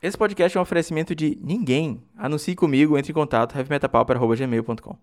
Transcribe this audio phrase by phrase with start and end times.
[0.00, 2.00] Esse podcast é um oferecimento de ninguém.
[2.16, 4.96] Anuncie comigo, entre em contato, heavymetapauper.gmail.com.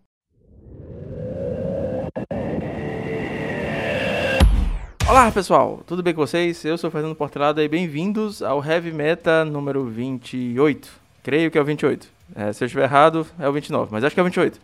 [5.05, 6.63] Olá pessoal, tudo bem com vocês?
[6.63, 10.89] Eu sou o Fernando Portelada e bem-vindos ao Heavy Meta número 28.
[11.21, 12.07] Creio que é o 28.
[12.33, 14.57] É, se eu estiver errado, é o 29, mas acho que é o 28.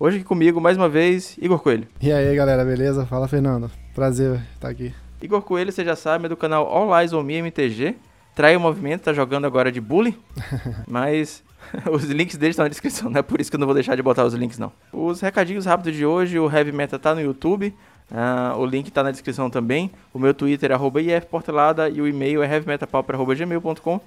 [0.00, 1.86] Hoje aqui comigo, mais uma vez, Igor Coelho.
[2.00, 3.04] E aí galera, beleza?
[3.04, 4.94] Fala Fernando, prazer estar aqui.
[5.20, 7.96] Igor Coelho, você já sabe, é do canal All Eyes On Me MTG
[8.34, 10.18] trai o movimento, tá jogando agora de bully,
[10.86, 11.42] mas
[11.90, 13.96] os links dele estão na descrição, não é por isso que eu não vou deixar
[13.96, 14.72] de botar os links não.
[14.92, 17.74] Os recadinhos rápidos de hoje, o Heavy Meta tá no YouTube,
[18.10, 22.08] uh, o link tá na descrição também, o meu Twitter é arroba ifportelada e o
[22.08, 24.00] e-mail é heavymetapauper.gmail.com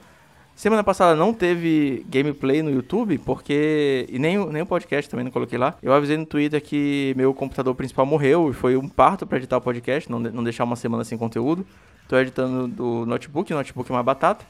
[0.58, 4.08] Semana passada não teve gameplay no YouTube, porque.
[4.10, 5.76] E nem, nem o podcast também não coloquei lá.
[5.84, 9.58] Eu avisei no Twitter que meu computador principal morreu e foi um parto para editar
[9.58, 11.64] o podcast, não, não deixar uma semana sem conteúdo.
[12.08, 14.46] Tô editando do notebook, o notebook é uma batata.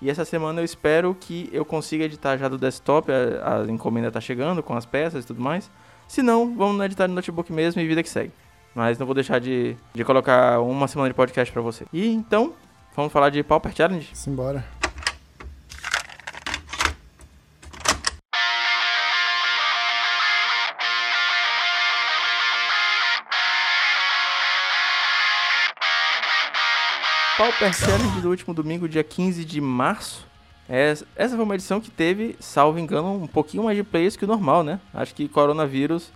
[0.00, 4.10] E essa semana eu espero que eu consiga editar já do desktop, a, a encomenda
[4.10, 5.70] tá chegando com as peças e tudo mais.
[6.06, 8.32] Se não, vamos editar no notebook mesmo e vida que segue.
[8.74, 11.84] Mas não vou deixar de, de colocar uma semana de podcast para você.
[11.92, 12.52] E então,
[12.94, 14.08] vamos falar de Pauper Challenge?
[14.14, 14.77] Simbora.
[27.38, 30.26] Pauper Challenge do último domingo, dia 15 de março.
[30.68, 34.26] Essa foi uma edição que teve, salvo engano, um pouquinho mais de players que o
[34.26, 34.80] normal, né?
[34.92, 36.10] Acho que coronavírus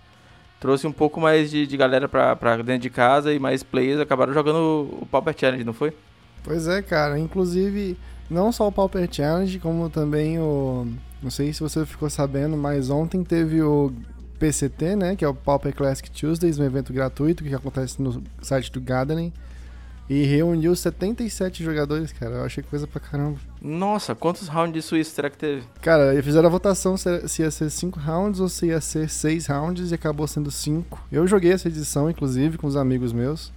[0.59, 4.01] trouxe um pouco mais de, de galera pra, pra dentro de casa e mais players
[4.01, 5.95] acabaram jogando o Pauper Challenge, não foi?
[6.43, 7.17] Pois é, cara.
[7.17, 7.97] Inclusive,
[8.29, 10.85] não só o Pauper Challenge, como também o.
[11.21, 13.93] Não sei se você ficou sabendo, mas ontem teve o
[14.39, 15.15] PCT, né?
[15.15, 19.31] Que é o Pauper Classic Tuesdays, um evento gratuito que acontece no site do Gathering.
[20.09, 22.35] E reuniu 77 jogadores, cara.
[22.35, 23.37] Eu achei coisa pra caramba.
[23.61, 25.63] Nossa, quantos rounds de Suíça será que teve?
[25.81, 29.47] Cara, eles fizeram a votação se ia ser 5 rounds ou se ia ser 6
[29.47, 30.99] rounds e acabou sendo 5.
[31.11, 33.51] Eu joguei essa edição, inclusive, com os amigos meus.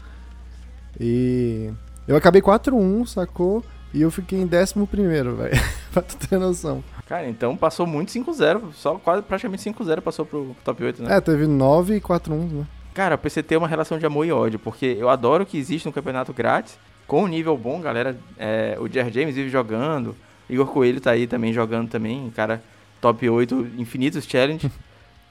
[1.01, 1.71] E
[2.07, 3.65] eu acabei 4-1, sacou?
[3.93, 4.75] E eu fiquei em 11
[5.37, 5.61] velho.
[5.93, 6.83] pra tu ter noção.
[7.09, 8.73] Cara, então passou muito 5-0.
[8.73, 11.17] Só quase praticamente 5-0 passou pro top 8, né?
[11.17, 12.67] É, teve 9 e 4-1, né?
[12.97, 15.87] Cara, o PCT é uma relação de amor e ódio, porque eu adoro que existe
[15.87, 18.19] um campeonato grátis, com um nível bom, galera.
[18.39, 20.17] É, o Jer James vive jogando,
[20.49, 22.63] Igor Coelho tá aí também jogando também, cara,
[22.99, 24.73] top 8, infinitos challenge.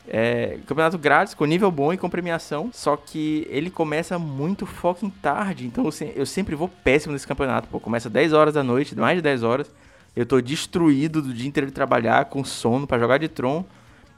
[0.08, 5.09] É, campeonato grátis, com nível bom e com premiação, só que ele começa muito fucking
[5.09, 9.18] tarde, então eu sempre vou péssimo nesse campeonato, pô, começa 10 horas da noite, mais
[9.18, 9.72] de 10 horas,
[10.16, 13.66] eu tô destruído do dia inteiro de trabalhar, com sono, para jogar de Tron,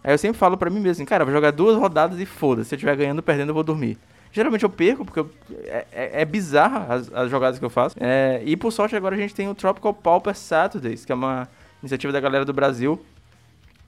[0.03, 2.69] Aí eu sempre falo pra mim mesmo, cara, vou jogar duas rodadas e foda-se.
[2.69, 3.97] Se eu estiver ganhando ou perdendo, eu vou dormir.
[4.31, 5.30] Geralmente eu perco, porque eu,
[5.66, 7.96] é, é, é bizarra as, as, jogadas que eu faço.
[8.00, 11.47] É, e por sorte agora a gente tem o Tropical Pauper Saturdays, que é uma
[11.81, 13.03] iniciativa da galera do Brasil,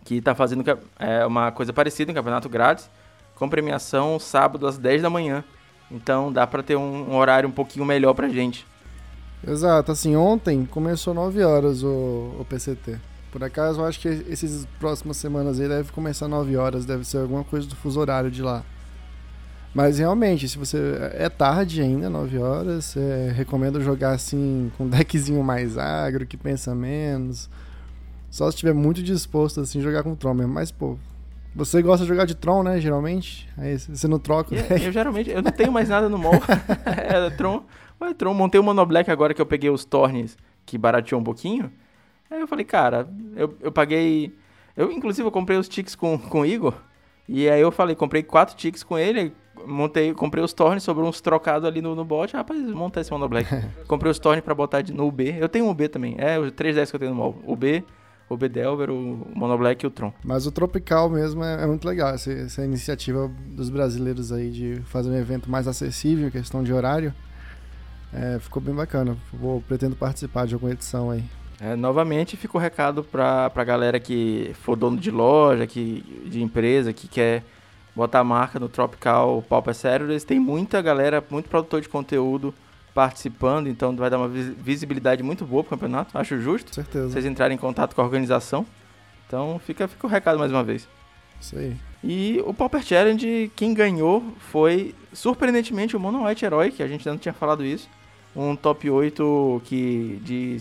[0.04, 0.64] que tá fazendo
[0.98, 2.90] é, uma coisa parecida, um campeonato grátis,
[3.36, 5.44] com premiação sábado às 10 da manhã.
[5.92, 8.66] Então dá pra ter um, um horário um pouquinho melhor pra gente.
[9.48, 13.00] Exato, assim, ontem começou 9 horas o, o PCT.
[13.32, 17.20] Por acaso, eu acho que essas próximas semanas aí deve começar 9 horas, deve ser
[17.20, 18.64] alguma coisa do fuso horário de lá.
[19.74, 20.78] Mas realmente, se você.
[21.14, 22.98] É tarde ainda, 9 horas.
[22.98, 27.50] É, recomendo jogar assim, com um deckzinho mais agro, que pensa menos.
[28.32, 30.54] Só se estiver muito disposto assim, jogar com Tron mesmo.
[30.54, 30.98] Mas, pô,
[31.56, 32.80] você gosta de jogar de Tron, né?
[32.80, 33.48] Geralmente.
[33.58, 34.56] Aí você não troca.
[34.56, 36.34] Eu, eu geralmente, eu não tenho mais nada no mall.
[36.86, 37.64] é, Tron.
[38.02, 41.72] Ué, Tron, montei o Monoblack agora que eu peguei os Tornes, que barateou um pouquinho.
[42.30, 44.36] Aí eu falei, cara, eu, eu paguei.
[44.76, 46.74] Eu, inclusive, eu comprei os tickets com, com o Igor.
[47.28, 49.34] E aí eu falei, comprei quatro tickets com ele,
[49.68, 52.36] montei, comprei os tornes, sobrou uns trocados ali no, no bot.
[52.36, 53.50] Rapaz, monta esse Monoblack.
[53.88, 55.36] comprei os tornes pra botar no UB.
[55.40, 56.16] Eu tenho um UB também.
[56.18, 57.36] É, os 310 que eu tenho no mall.
[57.46, 57.84] UB,
[58.30, 60.14] o B Delver, o Monoblack e o Tron.
[60.24, 64.82] Mas o Tropical mesmo é, é muito legal, essa, essa, iniciativa dos brasileiros aí de
[64.86, 67.14] fazer um evento mais acessível, questão de horário.
[68.14, 69.18] É, ficou bem bacana.
[69.34, 71.24] Vou, pretendo participar de alguma edição aí.
[71.62, 76.42] É, novamente fica o recado para a galera que for dono de loja, que, de
[76.42, 77.44] empresa, que quer
[77.94, 80.24] botar a marca no Tropical Pauper Saturdays.
[80.24, 82.54] Tem muita galera, muito produtor de conteúdo
[82.94, 86.74] participando, então vai dar uma visibilidade muito boa pro campeonato, acho justo.
[86.74, 87.10] Certeza.
[87.10, 88.66] Vocês entrarem em contato com a organização.
[89.28, 90.88] Então fica, fica o recado mais uma vez.
[91.40, 91.76] Isso aí.
[92.04, 97.02] E o Pauper Challenge, quem ganhou foi, surpreendentemente, o Mono White Herói, que a gente
[97.02, 97.90] ainda não tinha falado isso.
[98.36, 100.58] Um top 8 que de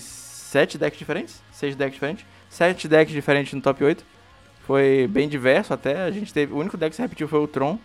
[0.48, 4.04] sete decks diferentes, seis decks diferentes, sete decks diferentes no top 8.
[4.66, 7.46] Foi bem diverso até, a gente teve, o único deck que se repetiu foi o
[7.46, 7.78] Tron,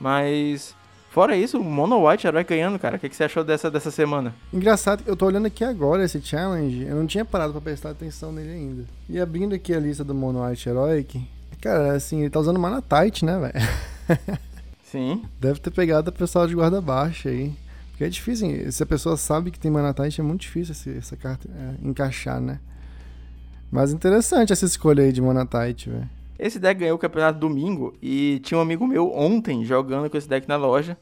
[0.00, 0.74] mas
[1.10, 2.96] Fora isso, o Mono White Herói ganhando, cara.
[2.96, 4.34] O que, que você achou dessa, dessa semana?
[4.50, 8.32] Engraçado, eu tô olhando aqui agora esse challenge, eu não tinha parado pra prestar atenção
[8.32, 8.84] nele ainda.
[9.10, 11.22] E abrindo aqui a lista do Mono White Heroic,
[11.60, 14.38] cara, assim, ele tá usando Mana Tight, né, velho?
[14.82, 15.22] Sim.
[15.38, 17.52] Deve ter pegado o pessoal de guarda baixa aí.
[17.92, 18.70] Porque é difícil, hein?
[18.70, 21.86] se a pessoa sabe que tem Mana Tight, é muito difícil esse, essa carta é,
[21.86, 22.58] encaixar, né?
[23.70, 26.10] Mas interessante essa escolha aí de Mana Tight, velho.
[26.38, 30.28] Esse deck ganhou o campeonato domingo e tinha um amigo meu ontem jogando com esse
[30.28, 30.96] deck na loja.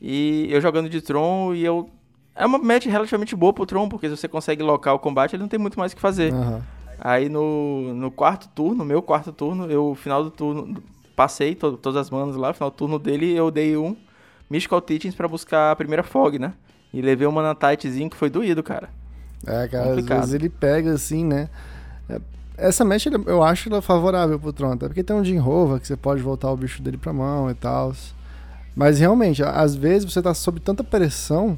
[0.00, 1.90] E eu jogando de Tron e eu.
[2.34, 5.42] É uma match relativamente boa pro Tron, porque se você consegue locar o combate, ele
[5.42, 6.32] não tem muito mais o que fazer.
[6.32, 6.62] Aham.
[7.00, 10.82] Aí no, no quarto turno, meu quarto turno, eu, final do turno,
[11.16, 13.96] passei to, todas as manas lá, final do turno dele, eu dei um
[14.50, 16.52] Mystical Teachings pra buscar a primeira Fog, né?
[16.92, 18.88] E levei um Mana Tightzinho que foi doído, cara.
[19.46, 20.18] É, cara, às Complicado.
[20.20, 21.48] vezes ele pega assim, né?
[22.08, 22.20] É,
[22.58, 25.80] Essa match ele- eu acho ela favorável pro Tron, até porque tem um Jin Hova
[25.80, 27.94] que você pode voltar o bicho dele pra mão e tal.
[28.76, 31.56] Mas realmente, às vezes você tá sob tanta pressão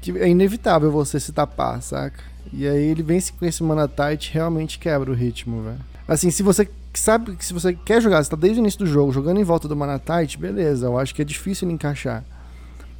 [0.00, 2.22] que é inevitável você se tapar, saca?
[2.52, 5.78] E aí ele vem com esse mana tight realmente quebra o ritmo, velho.
[6.06, 8.86] Assim, se você sabe que se você quer jogar, você tá desde o início do
[8.86, 12.24] jogo jogando em volta do mana tight, beleza, eu acho que é difícil ele encaixar.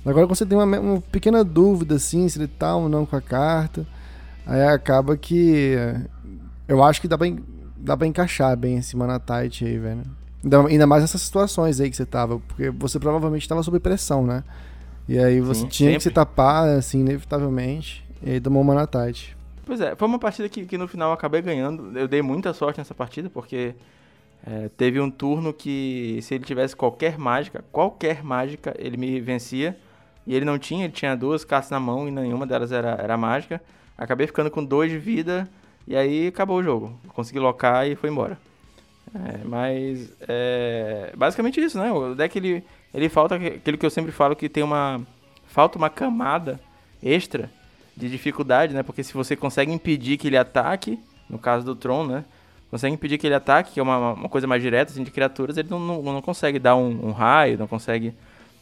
[0.05, 3.17] Agora quando você tem uma, uma pequena dúvida assim, se ele tá ou não com
[3.17, 3.87] a carta,
[4.47, 5.75] aí acaba que
[6.67, 7.27] eu acho que dá pra,
[7.77, 10.03] dá pra encaixar bem esse mana tight aí, velho.
[10.45, 14.25] Ainda, ainda mais nessas situações aí que você tava, porque você provavelmente tava sob pressão,
[14.27, 14.45] né?
[15.09, 16.15] E aí você Sim, tinha que se sempre.
[16.17, 19.37] tapar, assim, inevitavelmente, e aí tomou mana tight.
[19.69, 21.97] Pois é, foi uma partida que, que no final eu acabei ganhando.
[21.97, 23.75] Eu dei muita sorte nessa partida, porque
[24.47, 29.79] é, teve um turno que se ele tivesse qualquer mágica, qualquer mágica, ele me vencia.
[30.27, 33.15] E ele não tinha, ele tinha duas cartas na mão e nenhuma delas era, era
[33.19, 33.63] mágica.
[33.99, 35.47] Acabei ficando com dois de vida
[35.87, 36.99] e aí acabou o jogo.
[37.09, 38.39] Consegui locar e foi embora.
[39.15, 41.93] É, mas é basicamente isso, né?
[41.93, 45.07] O deck ele, ele falta aquilo que eu sempre falo que tem uma
[45.47, 46.59] falta uma camada
[47.03, 47.51] extra
[47.99, 48.83] de dificuldade, né?
[48.83, 50.99] Porque se você consegue impedir que ele ataque,
[51.29, 52.25] no caso do Tron, né?
[52.71, 55.57] Consegue impedir que ele ataque, que é uma, uma coisa mais direta assim, de criaturas,
[55.57, 58.15] ele não, não, não consegue dar um, um raio, não consegue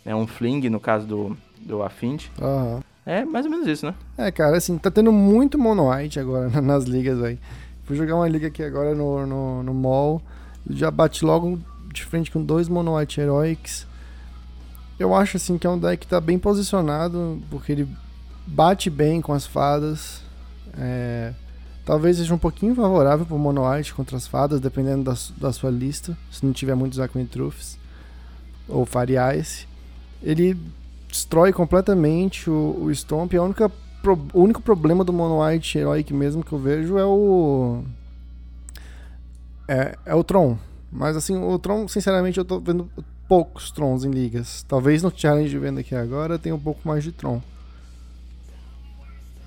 [0.04, 2.30] né, um fling, no caso do, do Affinity.
[2.40, 2.80] Aham.
[3.04, 3.94] É mais ou menos isso, né?
[4.18, 7.38] É, cara, assim, tá tendo muito mono white agora na- nas ligas, velho.
[7.84, 10.20] Fui jogar uma liga aqui agora no, no, no mall.
[10.68, 11.58] Já bati logo
[11.92, 13.86] de frente com dois mono white heroics.
[14.98, 17.88] Eu acho, assim, que é um deck que tá bem posicionado, porque ele
[18.46, 20.22] bate bem com as fadas.
[20.78, 21.32] É,
[21.84, 25.70] talvez seja um pouquinho favorável pro mono white contra as fadas, dependendo da, da sua
[25.70, 26.16] lista.
[26.30, 27.78] Se não tiver muitos Aquen Truths
[28.68, 28.86] ou
[29.38, 29.66] Ice.
[30.22, 30.56] Ele
[31.08, 33.34] destrói completamente o, o Stomp.
[33.34, 33.70] A única
[34.02, 37.82] pro- o único problema do Mono White Heroic mesmo que eu vejo é o.
[39.68, 40.56] É, é o Tron.
[40.90, 42.88] Mas assim, o Tron, sinceramente, eu tô vendo
[43.28, 44.64] poucos Trons em ligas.
[44.68, 47.40] Talvez no challenge vendo aqui agora tenha um pouco mais de Tron.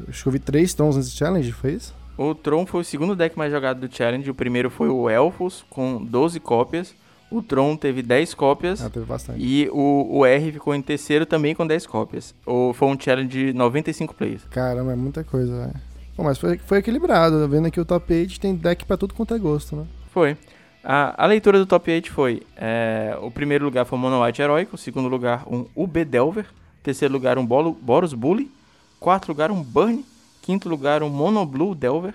[0.07, 1.94] Acho que eu vi três Trons nesse challenge, foi isso?
[2.19, 4.30] O Tron foi o segundo deck mais jogado do Challenge.
[4.30, 6.94] O primeiro foi o Elfos, com 12 cópias.
[7.31, 8.84] O Tron teve 10 cópias.
[8.84, 9.40] Ah, teve bastante.
[9.42, 12.36] E o, o R ficou em terceiro também com 10 cópias.
[12.46, 14.44] O, foi um challenge de 95 players.
[14.50, 15.75] Caramba, é muita coisa, velho.
[16.18, 17.48] Bom, mas foi, foi equilibrado.
[17.48, 19.86] Vendo aqui o top 8 tem deck pra tudo quanto é gosto, né?
[20.12, 20.36] Foi.
[20.84, 24.42] A, a leitura do top 8 foi: é, o primeiro lugar foi o Mono White
[24.42, 26.48] Heroico, o segundo lugar um UB Delver,
[26.84, 28.52] terceiro lugar um Bolo, Boros Bully,
[29.00, 30.04] quarto lugar um Burn,
[30.42, 32.13] quinto lugar um Mono Blue Delver,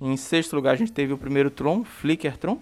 [0.00, 2.58] em sexto lugar a gente teve o primeiro Tron, Flicker Tron,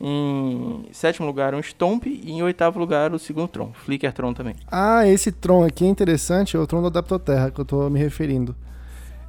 [0.00, 4.56] em sétimo lugar um Stomp e em oitavo lugar o segundo Tron, Flicker Tron também.
[4.70, 7.98] Ah, esse Tron aqui é interessante, é o Tron do Adaptoterra que eu tô me
[7.98, 8.54] referindo.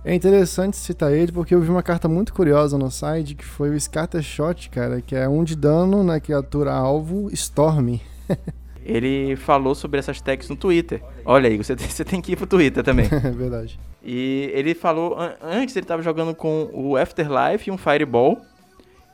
[0.04, 3.72] É interessante citar ele porque eu vi uma carta muito curiosa no site que foi
[3.72, 8.00] o Scattershot, cara, que é um de dano na criatura alvo Storm.
[8.86, 11.02] Ele falou sobre essas tags no Twitter.
[11.26, 13.08] Olha aí, você tem, você tem que ir pro Twitter também.
[13.12, 13.80] é verdade.
[14.04, 18.40] E ele falou, an- antes ele tava jogando com o Afterlife e um Fireball.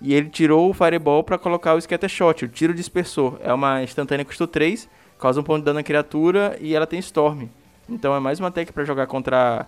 [0.02, 3.38] E ele tirou o Fireball pra colocar o Scattershot, o tiro dispersor.
[3.42, 7.00] É uma instantânea custo 3, causa um ponto de dano na criatura e ela tem
[7.00, 7.44] Storm.
[7.88, 9.68] Então é mais uma tech pra jogar contra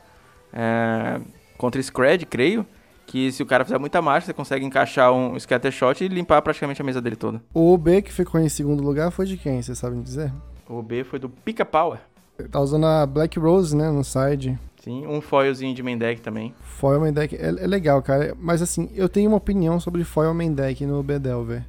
[0.51, 1.21] é,
[1.57, 2.65] contra Scred, creio.
[3.05, 6.81] Que se o cara fizer muita marcha, você consegue encaixar um Scattershot e limpar praticamente
[6.81, 7.41] a mesa dele toda.
[7.53, 10.31] O OB que ficou em segundo lugar foi de quem, vocês sabem dizer?
[10.67, 11.99] O B foi do Pika Power.
[12.49, 14.57] Tá usando a Black Rose, né, no side.
[14.83, 16.53] Sim, um foilzinho de main deck também.
[16.61, 18.35] Foil Main Deck é, é legal, cara.
[18.37, 21.63] Mas assim, eu tenho uma opinião sobre Foil Main Deck no Bedelver.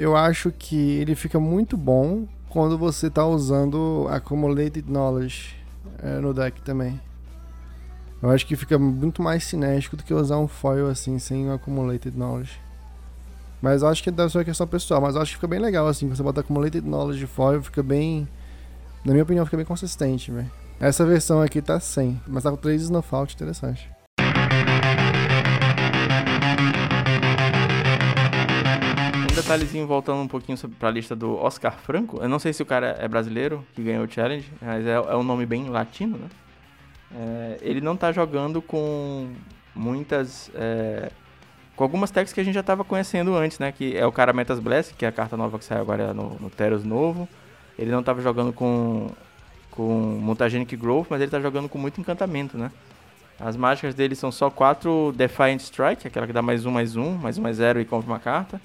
[0.00, 5.54] Eu acho que ele fica muito bom quando você tá usando Accumulated Knowledge
[6.02, 7.00] é, no deck também.
[8.24, 11.52] Eu acho que fica muito mais cinético do que usar um foil assim, sem o
[11.52, 12.58] Accumulated Knowledge.
[13.60, 15.58] Mas eu acho que deve ser uma questão pessoal, mas eu acho que fica bem
[15.58, 18.26] legal assim, você bota Accumulated Knowledge de foil, fica bem
[19.04, 20.50] Na minha opinião, fica bem consistente, velho.
[20.80, 23.90] Essa versão aqui tá 100, mas tá com 3 Snowfault, interessante.
[29.30, 32.22] Um detalhezinho voltando um pouquinho sobre, pra lista do Oscar Franco.
[32.22, 35.14] Eu não sei se o cara é brasileiro que ganhou o challenge, mas é, é
[35.14, 36.28] um nome bem latino, né?
[37.14, 39.32] É, ele não tá jogando com
[39.74, 40.50] muitas.
[40.54, 41.10] É,
[41.76, 43.72] com algumas techs que a gente já tava conhecendo antes, né?
[43.72, 46.36] Que é o cara Metas Blast, que é a carta nova que saiu agora no,
[46.40, 47.28] no Teros novo.
[47.78, 49.10] Ele não tava jogando com,
[49.70, 49.84] com
[50.20, 52.70] Mutagenic Growth, mas ele tá jogando com muito encantamento, né?
[53.38, 57.12] As mágicas dele são só 4 Defiant Strike, aquela que dá mais um, mais um,
[57.16, 58.60] mais um, mais zero e compra uma carta.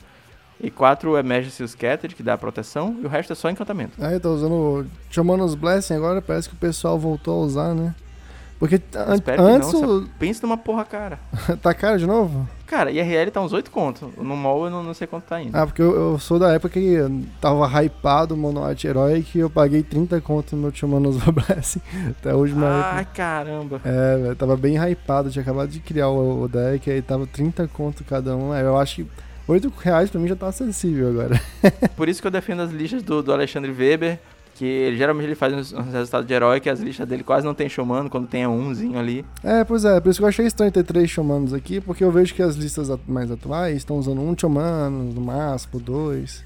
[0.61, 3.93] E 4 Emergency Scattered, que dá proteção, e o resto é só encantamento.
[4.03, 7.95] Aí, tô usando Shaman's Blessing agora, parece que o pessoal voltou a usar, né?
[8.59, 9.71] Porque an antes.
[9.71, 11.17] Não, pensa numa porra cara.
[11.63, 12.45] tá caro de novo?
[12.67, 14.07] Cara, IRL tá uns 8 contos.
[14.17, 15.55] No mall eu não, não sei quanto tá indo.
[15.57, 16.97] Ah, porque eu, eu, sou da época que
[17.39, 21.81] tava hypado o Monoart Heroic e eu paguei 30 contos no meu Chumanos Blessing.
[22.09, 23.81] Até hoje, Ai, caramba.
[23.83, 25.31] É, velho, tava bem hypado.
[25.31, 28.53] Tinha acabado de criar o, o deck, aí tava 30 contos cada um.
[28.53, 29.07] Eu acho que
[29.47, 31.41] 8 reais pra mim já tá acessível agora.
[31.97, 34.19] Por isso que eu defendo as listas do, do Alexandre Weber,
[34.59, 37.45] que ele, geralmente ele faz uns, uns, resultados de herói que as listas dele quase
[37.45, 39.25] não tem showmano, quando tem umzinho ali.
[39.41, 42.11] É, pois é, por isso que eu achei estranho ter três showmanos aqui, porque eu
[42.11, 46.43] vejo que as listas mais atuais estão usando um showmano, no máximo, dois.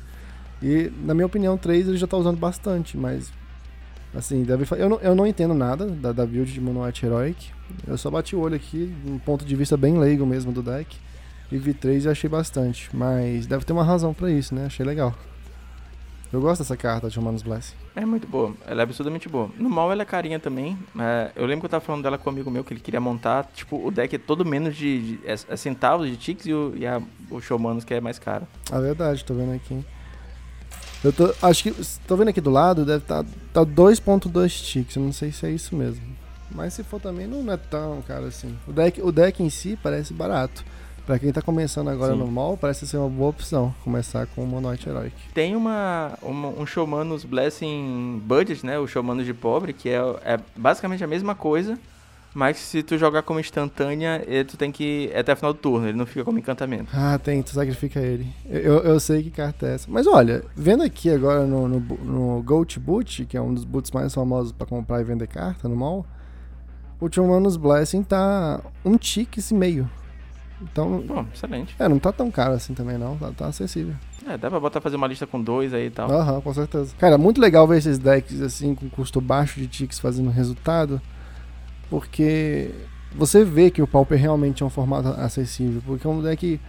[0.62, 3.32] E, na minha opinião, três ele já tá usando bastante, mas
[4.16, 7.50] Assim, deve eu não, eu não entendo nada da, da build de Monoite Heroic.
[7.88, 10.96] Eu só bati o olho aqui, um ponto de vista bem leigo mesmo do deck.
[11.52, 12.96] E vi 3 e achei bastante.
[12.96, 14.68] Mas deve ter uma razão para isso, né?
[14.68, 15.16] Achei legal.
[16.34, 17.76] Eu gosto dessa carta de Humanos Blessing.
[17.96, 19.52] É muito boa, ela é absurdamente boa.
[19.56, 20.76] No mal ela é carinha também.
[21.00, 23.00] É, eu lembro que eu tava falando dela com um amigo meu que ele queria
[23.00, 23.48] montar.
[23.54, 26.74] Tipo, o deck é todo menos de, de é, é centavos de ticks e, o,
[26.76, 27.00] e a,
[27.30, 28.48] o Showmanos que é mais caro.
[28.72, 29.86] Ah, verdade, tô vendo aqui.
[31.04, 31.76] Eu tô, acho que,
[32.08, 35.46] tô vendo aqui do lado, deve estar tá, tá 2.2 ticks, eu não sei se
[35.46, 36.04] é isso mesmo.
[36.50, 38.58] Mas se for também não é tão caro assim.
[38.68, 40.66] O deck, o deck em si parece barato.
[41.06, 42.20] Pra quem tá começando agora Sim.
[42.20, 45.14] no mall, parece ser uma boa opção começar com o Monoite Heroic.
[45.34, 48.80] Tem uma, uma, um Showmanos Blessing Budget, né?
[48.80, 51.78] O Showmanos de pobre, que é, é basicamente a mesma coisa,
[52.34, 55.10] mas se tu jogar como instantânea, ele, tu tem que.
[55.14, 56.90] É até o final do turno, ele não fica como encantamento.
[56.94, 58.26] Ah, tem, tu sacrifica ele.
[58.50, 59.88] Eu, eu sei que carta é essa.
[59.92, 63.92] Mas olha, vendo aqui agora no, no, no Goat Boot, que é um dos boots
[63.92, 66.06] mais famosos para comprar e vender carta no mall,
[67.00, 69.90] o Showmanos Blessing tá um tique e meio.
[70.72, 71.04] Então.
[71.08, 71.76] Pô, excelente.
[71.78, 73.18] É, não tá tão caro assim também, não.
[73.18, 73.94] Tá, tá acessível.
[74.28, 76.10] É, dá pra botar fazer uma lista com dois aí e tal.
[76.12, 76.94] Aham, com certeza.
[76.98, 81.02] Cara, muito legal ver esses decks assim, com custo baixo de ticks fazendo resultado.
[81.90, 82.72] Porque
[83.16, 85.82] você vê que o Pauper realmente é um formato acessível.
[85.86, 86.60] Porque é um deck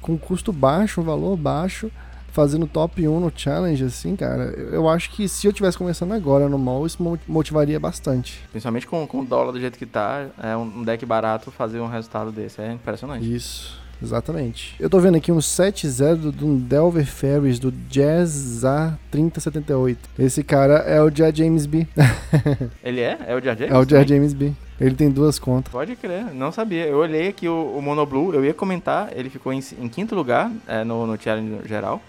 [0.00, 1.90] com custo baixo, um valor baixo
[2.32, 6.48] fazendo top 1 no challenge, assim, cara, eu acho que se eu tivesse começando agora
[6.48, 6.98] no mall, isso
[7.28, 8.40] motivaria bastante.
[8.50, 11.88] Principalmente com, com o dólar do jeito que tá, é um deck barato fazer um
[11.88, 13.32] resultado desse, é impressionante.
[13.32, 13.80] Isso.
[14.02, 14.74] Exatamente.
[14.80, 18.64] Eu tô vendo aqui um 7-0 do Delver Ferries do Jazz
[19.12, 19.96] A3078.
[20.18, 21.86] Esse cara é o Jar James B.
[22.82, 23.16] Ele é?
[23.28, 23.72] É o Jar James?
[23.72, 24.52] É o Jar James B.
[24.80, 25.70] Ele tem duas contas.
[25.70, 26.84] Pode crer, não sabia.
[26.86, 30.50] Eu olhei aqui o, o Monoblue, eu ia comentar, ele ficou em, em quinto lugar
[30.66, 32.02] é, no, no challenge geral.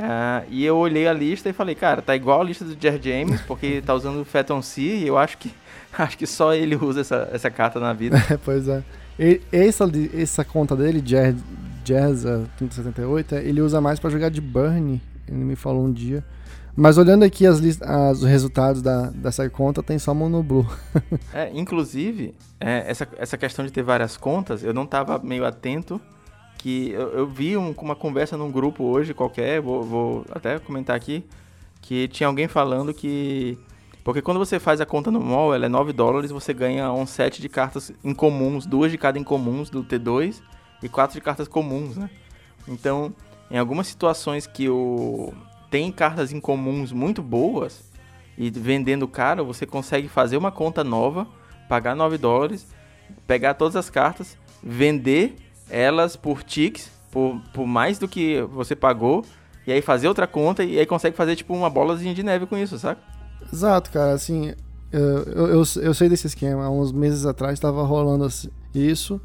[0.00, 2.98] Uh, e eu olhei a lista e falei, cara, tá igual a lista do Jer
[3.02, 5.52] James, porque tá usando o Phantom Sea e eu acho que
[5.98, 8.16] acho que só ele usa essa, essa carta na vida.
[8.42, 8.82] Pois é.
[9.18, 11.34] E, essa, essa conta dele, Jer,
[11.84, 16.24] 3078, é, ele usa mais para jogar de Burn, ele me falou um dia.
[16.74, 20.66] Mas olhando aqui as, as, os resultados da, dessa conta, tem só Monoblue.
[21.34, 26.00] é, inclusive, é, essa, essa questão de ter várias contas, eu não tava meio atento
[26.60, 30.94] que eu, eu vi um, uma conversa num grupo hoje qualquer, vou, vou até comentar
[30.94, 31.24] aqui,
[31.80, 33.58] que tinha alguém falando que
[34.04, 37.06] porque quando você faz a conta no mall, ela é 9 dólares, você ganha um
[37.06, 40.42] set de cartas incomuns, duas de cada incomuns do T2
[40.82, 42.10] e quatro de cartas comuns, né?
[42.68, 43.14] Então,
[43.50, 45.32] em algumas situações que o
[45.70, 47.90] tem cartas incomuns muito boas
[48.36, 51.26] e vendendo caro, você consegue fazer uma conta nova,
[51.68, 52.66] pagar 9 dólares,
[53.26, 55.36] pegar todas as cartas, vender
[55.70, 59.24] elas por ticks, por, por mais do que você pagou,
[59.66, 62.56] e aí fazer outra conta e aí consegue fazer tipo uma bolazinha de neve com
[62.56, 63.00] isso, saca?
[63.52, 64.52] Exato, cara, assim,
[64.92, 68.28] eu, eu, eu sei desse esquema, há uns meses atrás estava rolando
[68.74, 69.20] isso,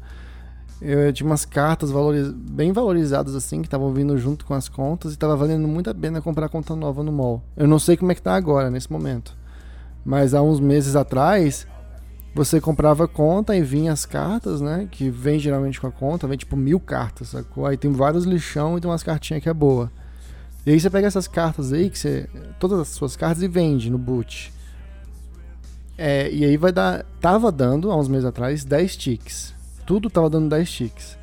[0.80, 2.30] eu tinha umas cartas valoriz...
[2.30, 5.94] bem valorizadas assim, que estavam vindo junto com as contas e estava valendo muito a
[5.94, 7.42] pena comprar conta nova no mall.
[7.56, 9.34] Eu não sei como é que tá agora, nesse momento.
[10.04, 11.66] Mas há uns meses atrás,
[12.36, 14.86] você comprava conta e vinha as cartas, né?
[14.90, 17.64] Que vem geralmente com a conta, vem tipo mil cartas, sacou?
[17.64, 19.90] Aí tem vários lixão e tem umas cartinhas que é boa.
[20.66, 22.28] E aí você pega essas cartas aí, que você.
[22.60, 24.52] Todas as suas cartas e vende no boot.
[25.96, 27.06] É, e aí vai dar.
[27.22, 29.54] Tava dando, há uns meses atrás, 10 ticks.
[29.86, 31.18] Tudo tava dando 10 ticks.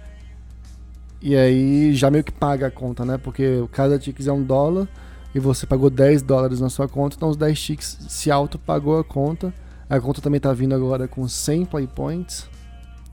[1.21, 3.19] E aí já meio que paga a conta, né?
[3.19, 4.87] Porque cada ticks é um dólar
[5.35, 8.99] e você pagou 10 dólares na sua conta, então os 10 ticks se auto pagou
[8.99, 9.53] a conta.
[9.93, 12.49] A conta também tá vindo agora com 100 play points.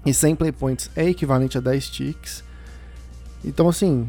[0.06, 2.42] E 100 play points é equivalente a 10 ticks.
[3.44, 4.08] Então assim,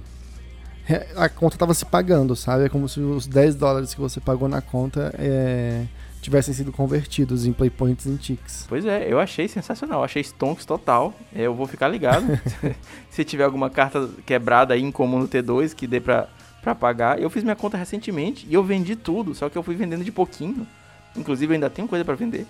[1.17, 2.63] a conta tava se pagando, sabe?
[2.63, 5.83] É como se os 10 dólares que você pagou na conta é,
[6.21, 8.67] tivessem sido convertidos em play points em ticks.
[8.69, 11.13] Pois é, eu achei sensacional, achei stonks total.
[11.35, 12.25] Eu vou ficar ligado.
[13.11, 16.29] se tiver alguma carta quebrada aí em comum no T2 que dê pra,
[16.61, 17.21] pra pagar.
[17.21, 20.11] Eu fiz minha conta recentemente e eu vendi tudo, só que eu fui vendendo de
[20.13, 20.65] pouquinho.
[21.15, 22.45] Inclusive ainda tenho coisa para vender.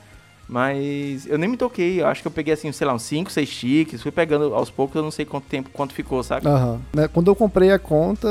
[0.48, 3.32] Mas eu nem me toquei, eu acho que eu peguei assim, sei lá, uns 5,
[3.32, 6.46] 6 tickets, fui pegando aos poucos, eu não sei quanto tempo, quanto ficou, sabe?
[6.48, 6.82] Aham.
[6.94, 7.08] Uhum.
[7.14, 8.28] Quando eu comprei a conta,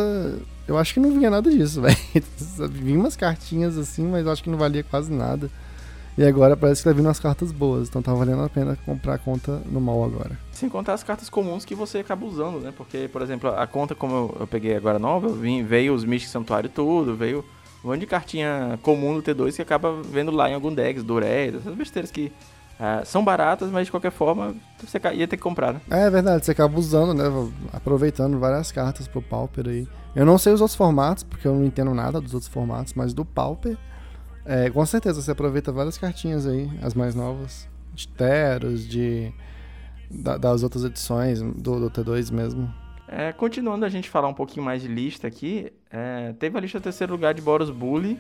[0.69, 1.97] eu acho que não vinha nada disso, velho.
[2.71, 5.51] Vinha umas cartinhas assim, mas eu acho que não valia quase nada.
[6.19, 9.15] E agora parece que tá vindo umas cartas boas, então tá valendo a pena comprar
[9.15, 10.39] a conta no mal agora.
[10.53, 12.71] Sem contar as cartas comuns que você acaba usando, né?
[12.77, 16.31] Porque, por exemplo, a conta como eu, eu peguei agora nova, vim, veio os Mystic
[16.31, 17.43] Santuário tudo, veio
[17.85, 21.57] um monte de cartinha comum no T2 que acaba vendo lá em algum decks, Durex,
[21.57, 22.33] essas besteiras que
[22.79, 25.81] uh, são baratas, mas de qualquer forma você ia ter que comprar, né?
[25.91, 27.25] É verdade, você acaba usando, né?
[27.73, 29.89] Aproveitando várias cartas pro Pauper aí.
[30.15, 33.15] Eu não sei os outros formatos, porque eu não entendo nada dos outros formatos, mas
[33.15, 33.77] do Pauper,
[34.45, 39.33] é, com certeza você aproveita várias cartinhas aí, as mais novas, de Teros, de.
[40.13, 42.69] Da, das outras edições do, do T2 mesmo.
[43.07, 46.81] É, continuando a gente falar um pouquinho mais de lista aqui, é, teve a lista
[46.81, 48.19] terceiro lugar de Boros Bully,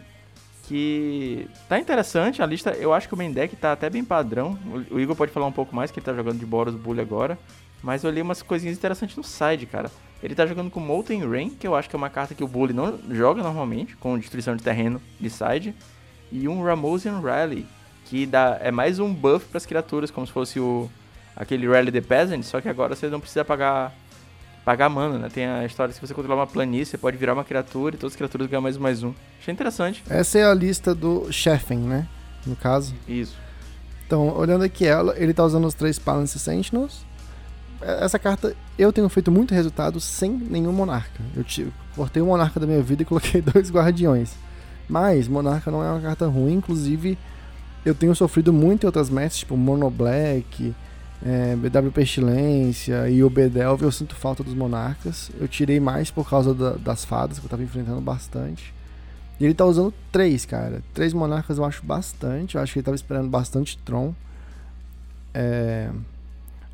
[0.64, 2.42] que tá interessante.
[2.42, 4.58] A lista, eu acho que o main deck tá até bem padrão.
[4.90, 7.38] O, Igor pode falar um pouco mais, que ele tá jogando de Boros Bully agora.
[7.82, 9.90] Mas eu li umas coisinhas interessantes no side, cara.
[10.22, 12.48] Ele tá jogando com Molten Rain, que eu acho que é uma carta que o
[12.48, 15.74] Bully não joga normalmente, com destruição de terreno de side.
[16.30, 17.66] E um Ramosian Rally,
[18.04, 20.90] que dá, é mais um buff para as criaturas, como se fosse o
[21.34, 23.94] aquele Rally the Peasant, só que agora você não precisa pagar
[24.64, 25.28] pagar mana, né?
[25.32, 28.12] Tem a história se você controlar uma planície, você pode virar uma criatura e todas
[28.12, 29.12] as criaturas ganham mais mais um.
[29.40, 30.02] Achei interessante.
[30.08, 32.06] Essa é a lista do Chefen, né?
[32.46, 32.94] No caso.
[33.06, 33.36] Isso.
[34.06, 37.04] Então, olhando aqui ela, ele tá usando os três Balance Sentinels.
[37.80, 41.20] É, essa carta eu tenho feito muito resultado sem nenhum monarca.
[41.34, 41.44] Eu
[41.94, 44.32] cortei o monarca da minha vida e coloquei dois guardiões.
[44.88, 47.16] Mas monarca não é uma carta ruim, inclusive
[47.84, 50.74] eu tenho sofrido muito em outras matches, tipo Mono Black,
[51.24, 55.30] é, BW Pestilência e o Bedelve, eu sinto falta dos monarcas.
[55.38, 58.72] Eu tirei mais por causa da, das fadas, que eu tava enfrentando bastante.
[59.38, 60.82] E ele tá usando três, cara.
[60.94, 62.56] Três monarcas eu acho bastante.
[62.56, 64.14] Eu acho que ele tava esperando bastante Tron.
[65.34, 65.90] É,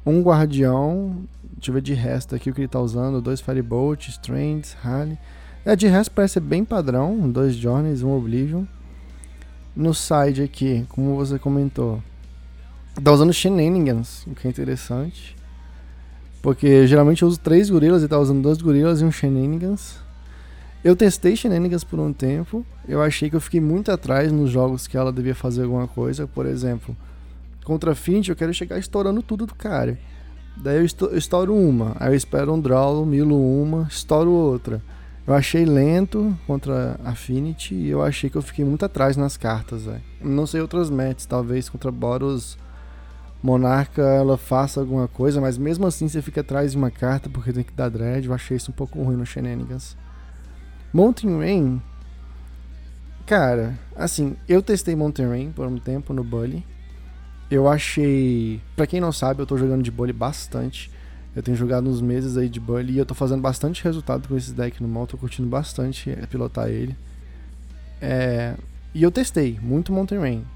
[0.05, 1.25] um guardião.
[1.57, 3.21] Deixa eu ver de resto aqui o que ele tá usando.
[3.21, 5.19] Dois Firebolt, Strands, Rally.
[5.65, 7.31] É, de resto parece ser bem padrão.
[7.31, 8.65] Dois Journeys, um Oblivion.
[9.75, 12.03] No side aqui, como você comentou,
[13.03, 15.37] Tá usando Shenanigans, o que é interessante.
[16.41, 19.99] Porque geralmente eu uso três gorilas e tá usando dois gorilas e um Shenanigans.
[20.83, 22.65] Eu testei Shenanigans por um tempo.
[22.89, 26.27] Eu achei que eu fiquei muito atrás nos jogos que ela devia fazer alguma coisa.
[26.27, 26.97] Por exemplo,
[27.65, 29.99] contra Fint eu quero chegar estourando tudo do cara.
[30.57, 30.85] Daí eu
[31.17, 34.81] estouro uma, aí eu espero um draw, milo uma, estouro outra.
[35.27, 39.83] Eu achei lento contra Affinity e eu achei que eu fiquei muito atrás nas cartas,
[39.83, 40.03] velho.
[40.23, 42.57] Não sei outras matches, talvez contra Boros
[43.47, 47.53] Monarca ela faça alguma coisa, mas mesmo assim você fica atrás de uma carta porque
[47.53, 48.27] tem que dar dread.
[48.27, 49.97] Eu achei isso um pouco ruim no Shenanigans.
[50.93, 51.83] Mountain Rain.
[53.25, 56.67] Cara, assim, eu testei Mountain Rain por um tempo no Bully.
[57.49, 58.61] Eu achei.
[58.75, 60.91] Pra quem não sabe, eu tô jogando de Bully bastante.
[61.35, 64.37] Eu tenho jogado uns meses aí de Bully e eu tô fazendo bastante resultado com
[64.37, 65.07] esse deck no mal.
[65.07, 66.97] Tô curtindo bastante pilotar ele.
[68.03, 68.57] É...
[68.93, 70.56] E eu testei muito Mountain Rain.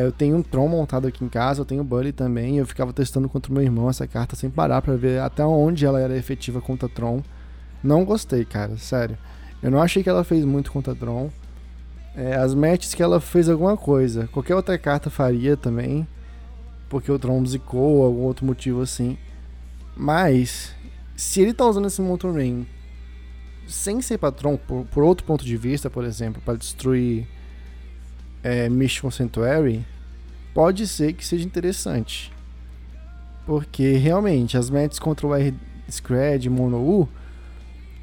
[0.00, 2.58] Eu tenho um Tron montado aqui em casa, eu tenho o Bully também.
[2.58, 5.84] Eu ficava testando contra o meu irmão essa carta sem parar para ver até onde
[5.84, 7.22] ela era efetiva contra Tron.
[7.82, 9.18] Não gostei, cara, sério.
[9.62, 11.30] Eu não achei que ela fez muito contra Tron.
[12.14, 14.28] É, as matches que ela fez alguma coisa.
[14.28, 16.06] Qualquer outra carta faria também.
[16.88, 19.16] Porque o Tron zicou ou algum outro motivo assim.
[19.96, 20.74] Mas,
[21.16, 22.66] se ele tá usando esse Mountain Rain
[23.66, 27.26] sem ser patrão, por, por outro ponto de vista, por exemplo, para destruir
[28.42, 29.84] é, Mission Sanctuary,
[30.54, 32.32] pode ser que seja interessante.
[33.46, 37.08] Porque realmente as matches contra o R-Scred Mono U,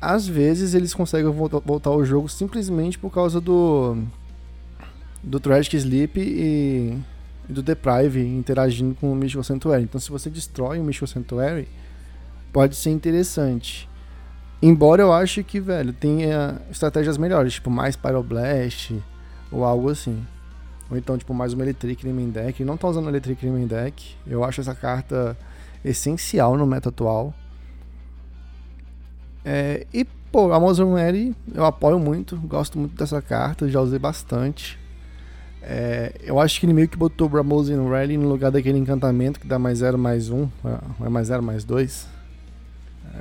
[0.02, 3.98] às vezes eles conseguem voltar, voltar ao jogo simplesmente por causa do
[5.22, 6.98] do Tragic Sleep e,
[7.50, 9.84] e do Deprive interagindo com o Mystical Sanctuary.
[9.84, 11.68] Então se você destrói o Mystical Sanctuary,
[12.54, 13.90] pode ser interessante.
[14.62, 18.94] Embora eu ache que, velho, tenha estratégias melhores, tipo mais Pyroblast
[19.52, 20.26] ou algo assim.
[20.90, 22.64] Ou então, tipo, mais uma Electric main deck.
[22.64, 24.16] Não tô usando Electric main deck.
[24.26, 25.38] Eu acho essa carta
[25.84, 27.34] essencial no meta atual.
[29.46, 32.38] É, e, pô, a Mary eu apoio muito.
[32.38, 34.80] Gosto muito dessa carta, já usei bastante.
[35.62, 39.40] É, eu acho que ele meio que botou o Bramosin Rally no lugar daquele encantamento
[39.40, 40.36] que dá mais 0, mais 1.
[40.36, 40.50] Um,
[41.06, 42.20] é mais 0, mais 2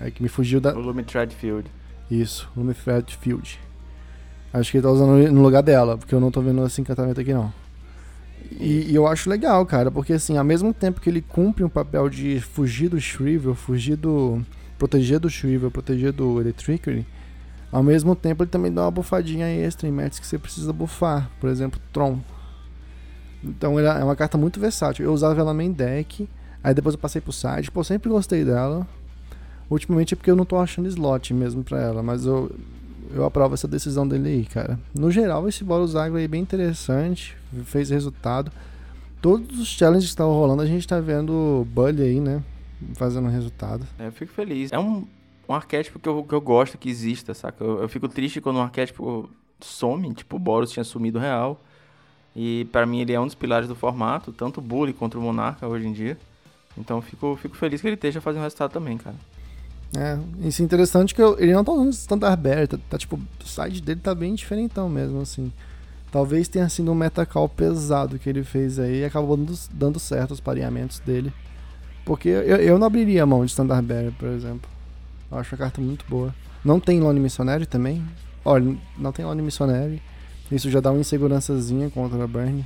[0.01, 0.75] é que me fugiu da.
[0.75, 1.71] O Lume Field.
[2.11, 3.59] Isso, Lume Field.
[4.52, 7.20] Acho que ele tá usando no lugar dela, porque eu não tô vendo esse encantamento
[7.20, 7.52] aqui não.
[8.52, 11.68] E, e, eu acho legal, cara, porque assim, ao mesmo tempo que ele cumpre um
[11.68, 14.42] papel de fugir do Shrivel, fugir do.
[14.78, 17.06] proteger do Shrivel, proteger do Electricity,
[17.70, 21.30] ao mesmo tempo ele também dá uma bufadinha extra em matches que você precisa bufar,
[21.38, 22.18] por exemplo, Tron.
[23.44, 25.04] Então é uma carta muito versátil.
[25.04, 26.28] Eu usava ela main deck,
[26.64, 28.87] aí depois eu passei pro side, pô, sempre gostei dela.
[29.70, 32.50] Ultimamente é porque eu não tô achando slot mesmo pra ela, mas eu,
[33.12, 34.79] eu aprovo essa decisão dele aí, cara.
[34.94, 38.51] No geral, esse Boros Agro aí é bem interessante, fez resultado.
[39.21, 42.42] Todos os challenges que estavam rolando, a gente tá vendo Bully aí, né?
[42.94, 43.87] Fazendo resultado.
[43.99, 44.73] É, eu fico feliz.
[44.73, 45.05] É um,
[45.49, 47.64] um arquétipo que eu, que eu gosto que exista, saca?
[47.64, 49.29] Eu, eu fico triste quando um arquétipo
[49.61, 51.61] some, tipo o Boros tinha sumido real.
[52.37, 55.21] E para mim ele é um dos pilares do formato, tanto o Bully quanto o
[55.21, 56.16] Monarca hoje em dia.
[56.77, 59.16] Então fico, fico feliz que ele esteja fazendo resultado também, cara.
[59.96, 63.48] É, isso é interessante que eu, ele não tá usando standard tá, tá, tipo, o
[63.48, 65.53] site dele tá bem diferentão mesmo, assim.
[66.11, 70.33] Talvez tenha sido um metacall pesado que ele fez aí e acabou dando, dando certo
[70.33, 71.33] os pareamentos dele.
[72.05, 74.70] Porque eu, eu não abriria a mão de standard bearer, por exemplo.
[75.31, 76.35] Eu acho a carta muito boa.
[76.64, 78.03] Não tem Lone Missionary também?
[78.44, 80.03] Olha, não tem Lone Missionary.
[80.51, 82.64] Isso já dá uma insegurançazinha contra a Burn.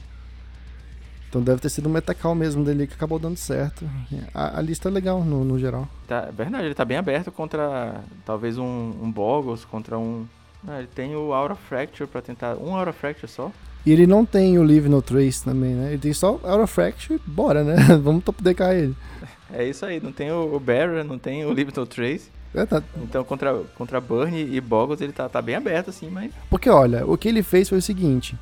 [1.33, 3.89] Então deve ter sido um metacall mesmo dele que acabou dando certo.
[4.35, 5.89] A, a lista é legal no, no geral.
[6.07, 10.27] Tá, é verdade, ele tá bem aberto contra talvez um, um Boggles, contra um.
[10.69, 12.57] Ah, ele tem o Aura Fracture pra tentar.
[12.57, 13.51] Um Aura Fracture só.
[13.87, 15.89] E ele não tem o Live No Trace também, né?
[15.89, 17.77] Ele tem só o Aura Fracture, bora, né?
[18.05, 18.95] Vamos top decar ele.
[19.55, 22.31] É isso aí, não tem o, o Barrier, não tem o Live No Trace.
[22.55, 22.83] É, tá.
[23.03, 26.33] Então contra, contra Burn e Boggles ele tá, tá bem aberto assim, mas.
[26.49, 28.35] Porque olha, o que ele fez foi o seguinte.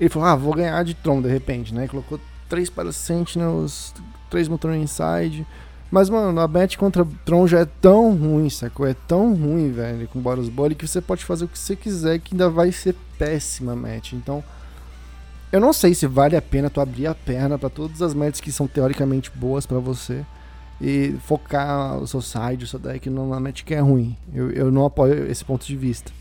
[0.00, 1.88] Ele falou, ah, vou ganhar de Tron de repente, né?
[1.88, 3.94] Colocou três para Sentinels,
[4.30, 5.46] três Motor Inside.
[5.90, 8.86] Mas, mano, a match contra Tron já é tão ruim, sacou?
[8.86, 12.18] É tão ruim, velho, com Boros Body, que você pode fazer o que você quiser,
[12.18, 14.12] que ainda vai ser péssima a match.
[14.12, 14.44] Então,
[15.50, 18.40] eu não sei se vale a pena tu abrir a perna para todas as matches
[18.40, 20.24] que são teoricamente boas para você
[20.78, 24.14] e focar o seu side, o seu deck na match que é ruim.
[24.32, 26.12] Eu, eu não apoio esse ponto de vista.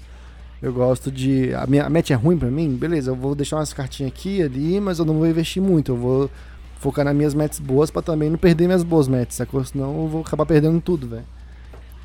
[0.62, 1.54] Eu gosto de.
[1.54, 2.76] A minha a match é ruim pra mim?
[2.76, 5.91] Beleza, eu vou deixar umas cartinhas aqui ali, mas eu não vou investir muito.
[5.91, 6.32] Eu vou
[6.80, 9.63] focar nas minhas matches boas pra também não perder minhas boas matches, sacou?
[9.63, 11.26] Senão eu vou acabar perdendo tudo, velho.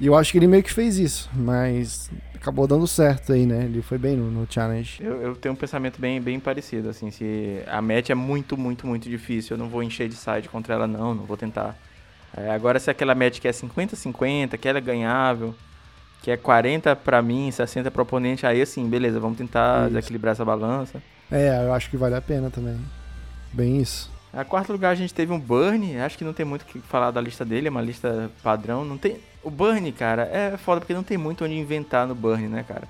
[0.01, 3.65] E eu acho que ele meio que fez isso, mas acabou dando certo aí, né?
[3.65, 5.01] Ele foi bem no, no challenge.
[5.01, 8.85] Eu, eu, tenho um pensamento bem, bem parecido, assim, se a match é muito, muito,
[8.85, 11.79] muito difícil, eu não vou encher de side contra ela, não, não vou tentar.
[12.37, 15.55] É, agora, se aquela match que é 50-50, que ela é ganhável,
[16.23, 19.95] que é 40 para mim, 60 para oponente, aí assim, beleza, vamos tentar isso.
[19.95, 21.03] desequilibrar essa balança.
[21.31, 22.79] É, eu acho que vale a pena também.
[23.53, 24.11] Bem isso.
[24.33, 26.79] A quarto lugar a gente teve um Burn, acho que não tem muito o que
[26.79, 29.19] falar da lista dele, é uma lista padrão, não tem...
[29.43, 32.85] O Burn, cara, é foda porque não tem muito onde inventar no Burn, né, cara?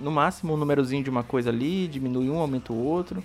[0.00, 3.24] No máximo um númerozinho de uma coisa ali, diminui um, aumenta o outro.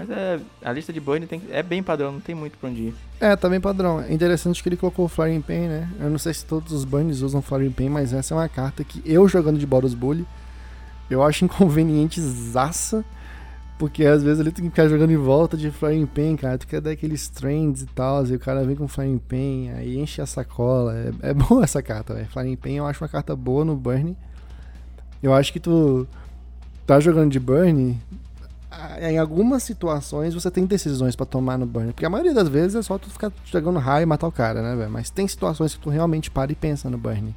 [0.00, 2.84] Mas é, a lista de burn tem, é bem padrão, não tem muito pra onde
[2.84, 2.94] ir.
[3.20, 4.00] É, tá bem padrão.
[4.00, 5.90] É interessante que ele colocou o Flaring Pain, né?
[6.00, 8.82] Eu não sei se todos os burns usam Flaring Pain, mas essa é uma carta
[8.82, 10.26] que eu jogando de Boros Bully,
[11.10, 13.04] eu acho inconveniente zaça.
[13.78, 16.56] Porque às vezes ele tem que ficar jogando em volta de Flaring Pain, cara.
[16.56, 19.98] Tu quer dar aqueles trends e tal, e o cara vem com Flaring Pain, aí
[19.98, 20.94] enche a sacola.
[20.94, 22.26] É, é boa essa carta, velho.
[22.28, 24.16] Flaring Pain eu acho uma carta boa no Burn.
[25.22, 26.08] Eu acho que tu
[26.86, 27.98] tá jogando de Burn,
[29.00, 31.92] em algumas situações você tem decisões para tomar no burn.
[31.92, 34.62] Porque a maioria das vezes é só tu ficar jogando raio e matar o cara,
[34.62, 34.90] né, velho?
[34.90, 37.34] Mas tem situações que tu realmente para e pensa no burn.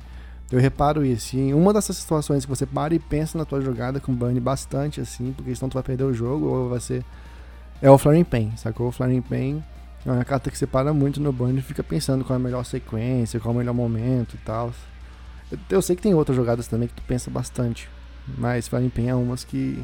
[0.51, 1.35] Eu reparo isso.
[1.35, 4.39] E em uma dessas situações que você para e pensa na tua jogada com burn
[4.39, 7.03] bastante, assim, porque senão tu vai perder o jogo ou vai ser.
[7.81, 8.89] É o Flaring Pain, sacou?
[8.89, 9.63] O Flaring Pain
[10.05, 12.43] é uma carta que você para muito no burn e fica pensando qual é a
[12.43, 14.71] melhor sequência, qual é o melhor momento e tal.
[15.51, 17.89] Eu, eu sei que tem outras jogadas também que tu pensa bastante.
[18.37, 19.83] Mas Flaring Pain é umas que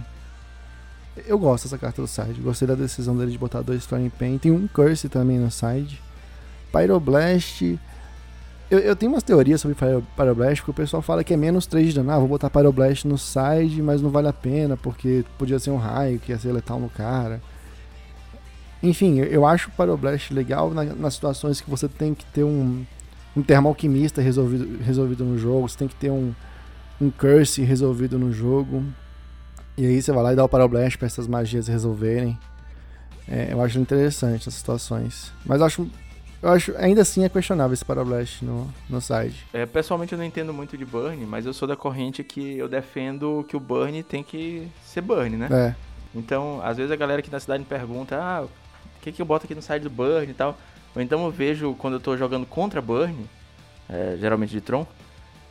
[1.28, 2.42] eu gosto dessa carta do side.
[2.42, 4.38] Gostei da decisão dele de botar dois Flying Pain.
[4.38, 6.02] Tem um Curse também no side.
[6.72, 7.80] Pyroblast.
[8.70, 9.76] Eu, eu tenho umas teorias sobre
[10.16, 12.12] Pyroblast, porque o pessoal fala que é menos 3 de dano.
[12.12, 15.78] Ah, vou botar Pyroblast no side, mas não vale a pena, porque podia ser um
[15.78, 17.42] raio que ia ser letal no cara.
[18.82, 22.86] Enfim, eu acho o Pyroblast legal na, nas situações que você tem que ter um,
[23.36, 26.34] um termo alquimista resolvido, resolvido no jogo, você tem que ter um,
[27.02, 28.84] um curse resolvido no jogo.
[29.80, 32.38] E aí você vai lá e dá o Parablast pra essas magias resolverem.
[33.26, 35.32] É, eu acho interessante essas situações.
[35.46, 35.90] Mas eu acho,
[36.44, 39.46] eu acho ainda assim é questionável esse Parablast no, no side.
[39.54, 42.68] É, pessoalmente eu não entendo muito de Burn, mas eu sou da corrente que eu
[42.68, 45.48] defendo que o Burn tem que ser Burn, né?
[45.50, 45.76] É.
[46.14, 48.50] Então, às vezes a galera aqui na cidade me pergunta, ah, o
[49.02, 50.58] que, que eu boto aqui no side do Burn e tal.
[50.94, 53.16] Ou então eu vejo quando eu tô jogando contra Burn,
[53.88, 54.86] é, geralmente de Tron,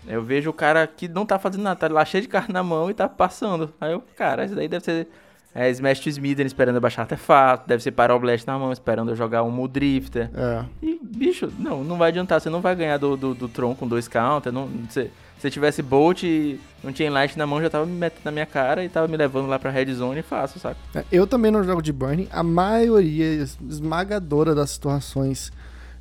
[0.08, 2.62] eu vejo o cara que não tá fazendo nada, tá lá cheio de carne na
[2.62, 3.72] mão e tá passando.
[3.80, 5.08] Aí eu, cara, isso daí deve ser
[5.54, 9.42] é, Smash to esperando eu baixar artefato, deve ser Pyroblast na mão esperando eu jogar
[9.42, 10.30] um Muldrifter.
[10.34, 10.64] É.
[10.82, 13.86] E, bicho, não, não vai adiantar, você não vai ganhar do, do, do Tron com
[13.86, 15.10] dois counter, não, você...
[15.38, 18.44] Se tivesse Bolt e não tinha Light na mão, já tava me metendo na minha
[18.44, 20.76] cara e tava me levando lá pra Red Zone e fácil, saca?
[20.92, 22.28] É, eu também não jogo de Burn.
[22.32, 25.52] A maioria esmagadora das situações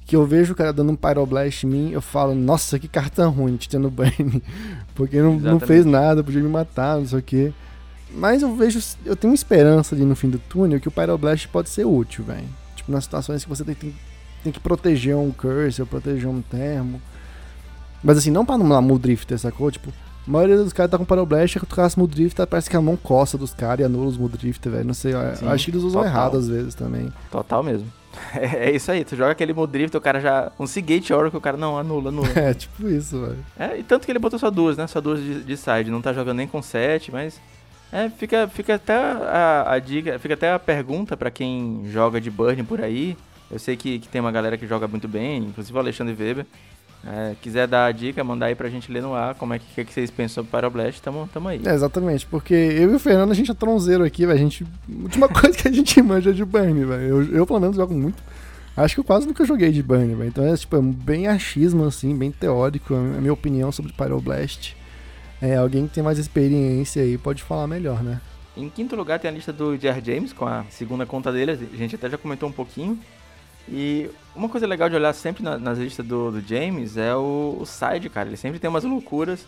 [0.07, 3.27] que eu vejo o cara dando um Pyroblast em mim, eu falo, nossa, que carta
[3.27, 4.41] ruim de ter no Burn.
[4.95, 7.53] Porque não, não fez nada, podia me matar, não sei o que.
[8.09, 11.69] Mas eu vejo, eu tenho esperança ali no fim do túnel que o Pyroblast pode
[11.69, 12.47] ser útil, velho.
[12.77, 13.93] Tipo, nas situações que você tem, tem,
[14.45, 17.01] tem, que proteger um Curse, ou proteger um Termo.
[18.01, 19.69] Mas assim, não pra anular Muldrifter, sacou?
[19.69, 19.91] Tipo,
[20.27, 22.97] a maioria dos caras tá com Pyroblast, que tu caça Muldrifter, parece que a mão
[22.97, 24.85] coça dos caras e anula os Muldrifter, velho.
[24.85, 26.15] Não sei, Sim, acho que eles usam total.
[26.15, 27.11] errado às vezes também.
[27.31, 27.87] Total mesmo.
[28.33, 30.51] É, é isso aí, tu joga aquele Muldrifter, o cara já.
[30.59, 32.27] Um Seagate Oracle, o cara não, anula, anula.
[32.35, 33.45] É, tipo isso, velho.
[33.57, 34.87] É, e tanto que ele botou só duas, né?
[34.87, 37.39] Só duas de, de side, não tá jogando nem com sete, mas.
[37.91, 42.31] É, fica, fica até a, a dica, fica até a pergunta para quem joga de
[42.31, 43.15] Burn por aí.
[43.49, 46.45] Eu sei que, que tem uma galera que joga muito bem, inclusive o Alexandre Weber.
[47.05, 49.85] É, quiser dar a dica, mandar aí pra gente ler no ar como é que,
[49.85, 51.61] que vocês pensam sobre Pyroblast, tamo, tamo aí.
[51.65, 54.37] É, exatamente, porque eu e o Fernando, a gente é tronzeiro aqui, velho.
[54.37, 54.63] A gente.
[54.63, 57.01] A última coisa que a gente manja é de Burn, velho.
[57.03, 58.21] Eu, eu, pelo menos, jogo muito.
[58.75, 60.27] Acho que eu quase nunca joguei de Burn, velho.
[60.27, 64.75] Então é, tipo, é bem achismo, assim, bem teórico, a minha opinião sobre Pyroblast.
[65.41, 68.19] É, alguém que tem mais experiência aí pode falar melhor, né?
[68.55, 71.77] Em quinto lugar tem a lista do Jar James, com a segunda conta dele, a
[71.77, 72.99] gente até já comentou um pouquinho.
[73.69, 77.57] E uma coisa legal de olhar sempre na, nas listas do, do, James é o,
[77.59, 78.29] o, side, cara.
[78.29, 79.45] Ele sempre tem umas loucuras.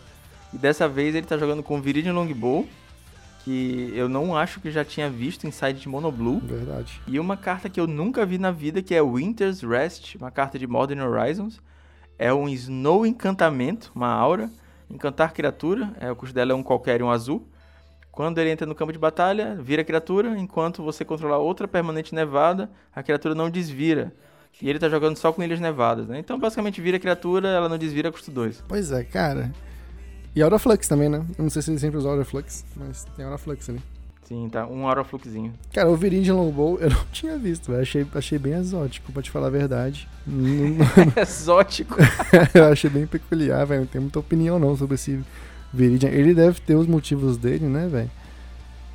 [0.52, 2.68] E dessa vez ele tá jogando com Viridian Longbow,
[3.44, 6.40] que eu não acho que já tinha visto em side de Monoblue.
[6.40, 7.00] Verdade.
[7.06, 10.58] E uma carta que eu nunca vi na vida, que é Winter's Rest, uma carta
[10.58, 11.60] de Modern Horizons.
[12.18, 14.50] É um Snow Encantamento, uma aura.
[14.90, 17.46] Encantar criatura, é, o custo dela é um qualquer um azul.
[18.12, 22.70] Quando ele entra no campo de batalha, vira criatura, enquanto você controlar outra permanente nevada,
[22.94, 24.12] a criatura não desvira.
[24.60, 26.18] E ele tá jogando só com ilhas nevadas, né?
[26.18, 28.64] Então, basicamente, vira criatura, ela não desvira, custo 2.
[28.68, 29.52] Pois é, cara.
[30.34, 31.24] E Auraflux também, né?
[31.38, 33.80] Eu não sei se ele sempre usa Auraflux, mas tem Auraflux ali.
[34.30, 34.64] Sim, tá.
[34.64, 35.52] Um Aurafluxzinho.
[35.72, 37.82] Cara, o Viridian Longbow eu não tinha visto, velho.
[37.82, 40.08] Achei, achei bem exótico, pra te falar a verdade.
[41.20, 41.96] exótico?
[42.54, 43.80] eu achei bem peculiar, velho.
[43.80, 45.18] Não tenho muita opinião não sobre esse
[45.72, 46.10] Viridian.
[46.10, 48.10] Ele deve ter os motivos dele, né, velho?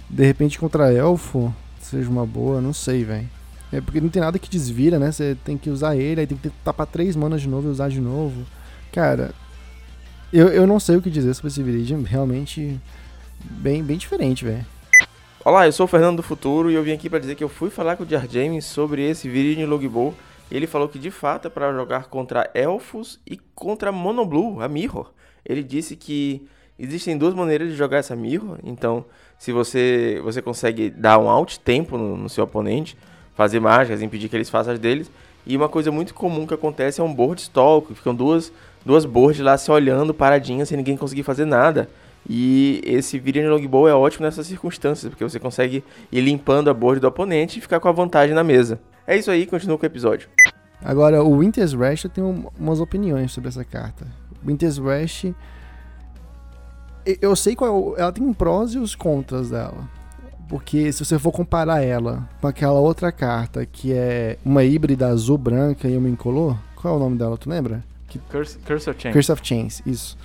[0.09, 3.29] De repente contra elfo seja uma boa, não sei, velho.
[3.71, 5.11] É porque não tem nada que desvira, né?
[5.11, 7.89] Você tem que usar ele, aí tem que tapar três manas de novo e usar
[7.89, 8.45] de novo.
[8.91, 9.33] Cara,
[10.31, 12.01] eu, eu não sei o que dizer sobre esse Viridian.
[12.03, 12.79] Realmente
[13.43, 14.65] bem, bem diferente, velho.
[15.43, 17.49] Olá, eu sou o Fernando do Futuro e eu vim aqui para dizer que eu
[17.49, 20.13] fui falar com o Jar James sobre esse Viridian Logbow.
[20.49, 25.11] Ele falou que de fato é para jogar contra elfos e contra Monoblue, a Mirror.
[25.45, 28.57] Ele disse que Existem duas maneiras de jogar essa Mirror.
[28.63, 29.05] Então,
[29.38, 32.97] se você você consegue dar um alt tempo no, no seu oponente,
[33.33, 35.09] fazer mágicas, impedir que eles façam as deles.
[35.45, 38.51] E uma coisa muito comum que acontece é um board stall, que ficam duas,
[38.83, 41.88] duas boards lá se olhando paradinhas sem ninguém conseguir fazer nada.
[42.27, 46.99] E esse Viridian Longbow é ótimo nessas circunstâncias, porque você consegue ir limpando a board
[46.99, 48.79] do oponente e ficar com a vantagem na mesa.
[49.05, 50.27] É isso aí, continua com o episódio.
[50.83, 54.07] Agora, o Winter's Rush eu tenho umas opiniões sobre essa carta.
[54.43, 55.33] Winter's Rush
[57.22, 57.96] eu sei qual.
[57.98, 59.89] Ela tem prós e os contras dela.
[60.48, 65.38] Porque se você for comparar ela com aquela outra carta que é uma híbrida azul
[65.38, 67.84] branca e uma incolor, qual é o nome dela, tu lembra?
[68.08, 68.20] Que...
[68.20, 69.13] Curse, Curse of Chains.
[69.13, 70.18] Curse of Chains, isso.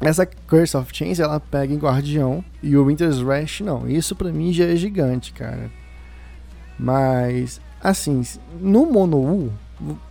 [0.00, 3.88] Essa Curse of Chains ela pega em Guardião e o Winter's Rush não.
[3.88, 5.70] Isso pra mim já é gigante, cara.
[6.78, 8.22] Mas, assim,
[8.58, 9.52] no Mono U,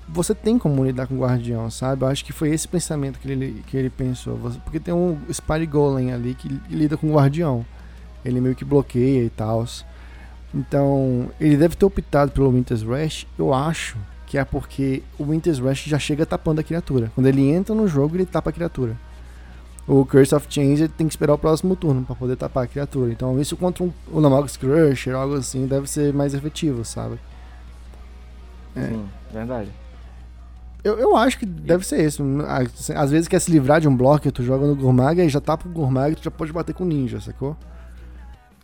[0.08, 2.04] você tem como lidar com o guardião, sabe?
[2.04, 4.38] Eu acho que foi esse pensamento que ele, que ele pensou.
[4.64, 7.66] Porque tem um Spire Golem ali que lida com o guardião.
[8.24, 9.66] Ele meio que bloqueia e tal.
[10.54, 15.60] Então, ele deve ter optado pelo Winter's Rush, eu acho que é porque o Winter's
[15.60, 17.12] Rush já chega tapando a criatura.
[17.16, 18.98] Quando ele entra no jogo, ele tapa a criatura.
[19.88, 23.12] O Curse of Chains tem que esperar o próximo turno para poder tapar a criatura.
[23.12, 27.18] Então, isso contra um, o Namox Crusher, algo assim, deve ser mais efetivo, sabe?
[28.76, 28.88] É.
[28.88, 29.70] Sim, verdade.
[30.84, 32.24] Eu, eu acho que deve ser isso.
[32.96, 35.68] Às vezes quer se livrar de um bloco, tu joga no Gurmag, aí já tapa
[35.68, 37.56] o Gurmag e tu já pode bater com ninja, sacou?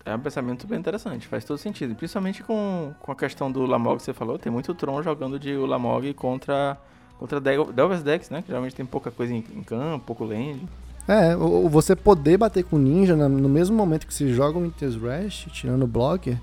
[0.03, 1.93] É um pensamento bem interessante, faz todo sentido.
[1.93, 5.53] Principalmente com, com a questão do Lamog que você falou, tem muito Tron jogando de
[5.53, 6.77] Lamog contra,
[7.19, 8.41] contra Delvers Decks, né?
[8.41, 10.65] Que geralmente tem pouca coisa em, em campo, pouco land.
[11.07, 11.35] É,
[11.69, 15.83] você poder bater com ninja no mesmo momento que se joga o Winter's Rush, tirando
[15.83, 16.37] o blocker,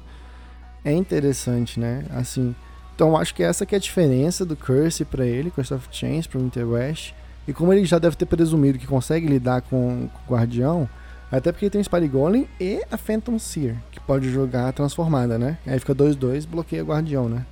[0.85, 2.05] é interessante, né?
[2.11, 2.55] Assim,
[2.95, 6.27] então acho que essa que é a diferença do Curse para ele, Curse of Chains
[6.27, 7.15] para o Winter Rush.
[7.47, 10.89] E como ele já deve ter presumido que consegue lidar com, com o Guardião,
[11.31, 15.59] até porque tem o Spire Golem e a Phantom Seer, que pode jogar transformada, né?
[15.67, 17.45] Aí fica 2-2, bloqueia o Guardião, né?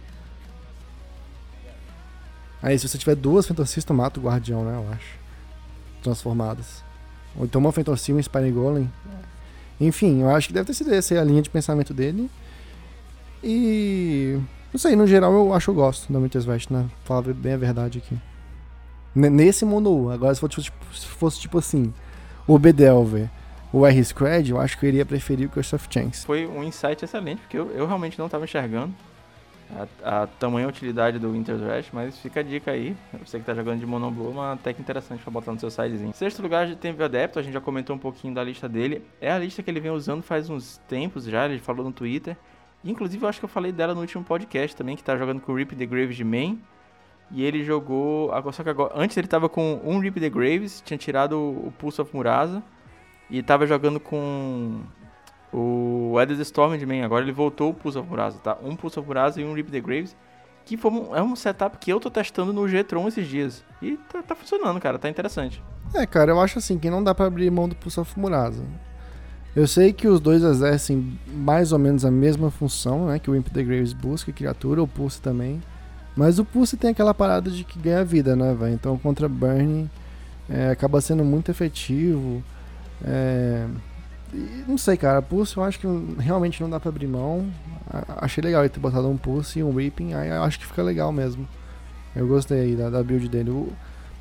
[2.62, 4.76] Aí se você tiver duas Phantom Seers, tu mata o Guardião, né?
[4.76, 5.18] Eu acho.
[6.02, 6.84] Transformadas.
[7.36, 8.90] Ou então uma Phantom Seer e um Spire Golem.
[9.80, 12.30] Enfim, eu acho que deve ter sido essa a linha de pensamento dele.
[13.42, 14.38] E...
[14.72, 16.88] Não sei, no geral eu acho que eu gosto da Muitas Vest, né?
[17.04, 18.16] Falar bem a verdade aqui.
[19.14, 21.92] nesse mundo Agora se fosse, tipo, se fosse tipo assim,
[22.46, 23.28] o Bedelver
[23.72, 26.24] o R-Scred, eu acho que eu iria preferir o Curse of Chains.
[26.24, 28.92] Foi um insight excelente, porque eu, eu realmente não estava enxergando
[30.04, 32.94] a, a tamanha utilidade do Winter Rush, mas fica a dica aí.
[33.24, 36.12] Você que está jogando de Monoblue, uma tech interessante para botar no seu sidezinho.
[36.12, 39.02] Sexto lugar, de Tempo Adepto, a gente já comentou um pouquinho da lista dele.
[39.18, 42.36] É a lista que ele vem usando faz uns tempos já, ele falou no Twitter.
[42.84, 45.52] Inclusive, eu acho que eu falei dela no último podcast também, que tá jogando com
[45.52, 46.60] o Rip the Graves de main.
[47.30, 48.30] E ele jogou.
[48.52, 52.00] Só que agora, antes ele tava com um Rip the Graves, tinha tirado o Pulse
[52.00, 52.62] of Murasa.
[53.30, 54.82] E tava jogando com
[55.52, 57.02] o Edis Storm de main.
[57.02, 58.58] Agora ele voltou o Pulse of Murasa, tá?
[58.62, 60.16] Um Pulse of Murasa e um Rip the Graves.
[60.64, 63.64] Que foi um, é um setup que eu tô testando no G-Tron esses dias.
[63.80, 64.98] E tá, tá, funcionando, cara.
[64.98, 65.62] Tá interessante.
[65.94, 68.64] É, cara, eu acho assim que não dá pra abrir mão do Pulse of Murasa.
[69.54, 73.18] Eu sei que os dois exercem mais ou menos a mesma função, né?
[73.18, 75.60] Que o Imp the Graves busca criatura, o Pulse também.
[76.16, 78.72] Mas o Pulse tem aquela parada de que ganha vida, né, velho?
[78.72, 79.90] Então contra Burn
[80.48, 82.42] é, acaba sendo muito efetivo.
[83.04, 83.66] É...
[84.66, 85.20] não sei, cara.
[85.20, 85.86] Pulse eu acho que
[86.18, 87.46] realmente não dá pra abrir mão.
[88.18, 90.14] Achei legal ele ter botado um Pulse e um Reaping.
[90.14, 91.46] Aí acho que fica legal mesmo.
[92.16, 93.50] Eu gostei aí da, da build dele.
[93.50, 93.70] O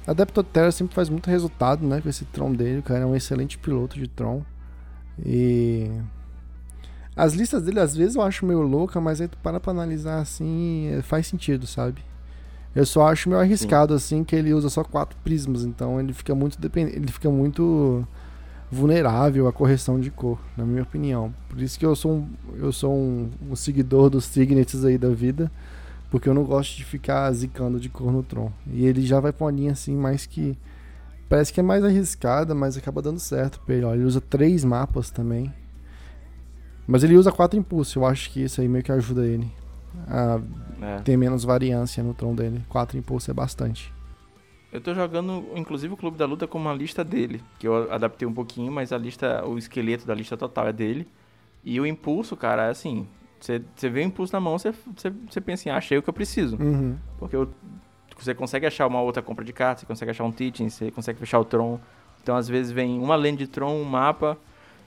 [0.06, 2.02] Adepto Terra sempre faz muito resultado, né?
[2.02, 2.80] Com esse Tron dele.
[2.80, 4.44] O cara é um excelente piloto de Tron.
[5.25, 5.91] E.
[7.15, 10.19] As listas dele às vezes eu acho meio louca, mas aí tu para pra analisar
[10.19, 12.01] assim, é, faz sentido, sabe?
[12.73, 13.95] Eu só acho meio arriscado Sim.
[13.97, 18.07] assim que ele usa só quatro prismas, então ele fica muito dependente, ele fica muito
[18.71, 21.34] vulnerável à correção de cor, na minha opinião.
[21.49, 25.10] Por isso que eu sou um, eu sou um, um seguidor dos Signets aí da
[25.10, 25.51] vida,
[26.10, 28.49] porque eu não gosto de ficar zicando de cor no Tron.
[28.65, 30.57] E ele já vai pra uma linha assim mais que
[31.32, 33.86] parece que é mais arriscada, mas acaba dando certo pra ele.
[33.86, 35.52] Ó, ele usa três mapas também.
[36.86, 39.50] Mas ele usa quatro impulsos, eu acho que isso aí meio que ajuda ele
[40.10, 40.41] a
[40.82, 41.00] é.
[41.00, 42.62] ter menos variância no Tron dele.
[42.67, 43.94] Quatro impulsos é bastante.
[44.74, 48.28] Eu tô jogando, inclusive, o Clube da Luta com uma lista dele, que eu adaptei
[48.28, 51.08] um pouquinho, mas a lista, o esqueleto da lista total é dele.
[51.63, 53.08] E o impulso, cara, é assim,
[53.39, 54.74] você vê o impulso na mão, você
[55.39, 56.58] pensa assim, ah, achei o que eu preciso.
[56.62, 56.98] Uhum.
[57.17, 57.50] Porque eu,
[58.23, 61.19] você consegue achar uma outra compra de carta, você consegue achar um teaching, você consegue
[61.19, 61.79] fechar o Tron.
[62.21, 64.38] Então, às vezes, vem uma lane de Tron, um mapa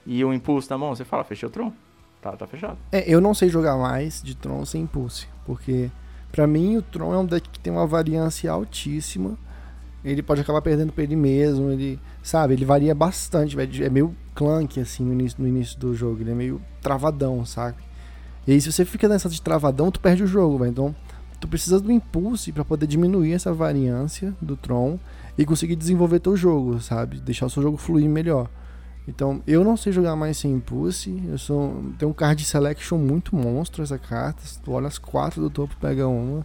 [0.07, 1.73] e um impulso na mão, você fala, fechei o Tron.
[2.20, 2.79] Tá, tá fechado.
[2.90, 5.90] É, eu não sei jogar mais de Tron sem impulso, porque...
[6.33, 9.38] Pra mim, o Tron é um deck que tem uma variância altíssima
[10.05, 11.70] ele pode acabar perdendo pra ele mesmo.
[11.70, 16.20] Ele, sabe, ele varia bastante, É meio clunk, assim, no início, no início do jogo.
[16.20, 17.79] Ele é meio travadão, sabe?
[18.47, 20.70] E aí, se você fica nessa de travadão, tu perde o jogo, velho.
[20.70, 20.94] Então,
[21.40, 24.99] tu precisa do impulso para poder diminuir essa variância do Tron
[25.37, 27.20] e conseguir desenvolver teu jogo, sabe?
[27.20, 28.49] Deixar o seu jogo fluir melhor.
[29.07, 31.23] Então, eu não sei jogar mais sem impulse.
[31.29, 34.42] Eu sou tem um card selection muito monstro essa carta.
[34.62, 36.44] Tu olha as quatro do topo, pega uma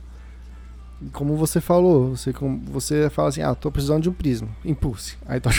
[1.14, 2.34] como você falou, você,
[2.66, 5.18] você fala assim, ah, tô precisando de um prisma, impulse.
[5.26, 5.50] Aí tu,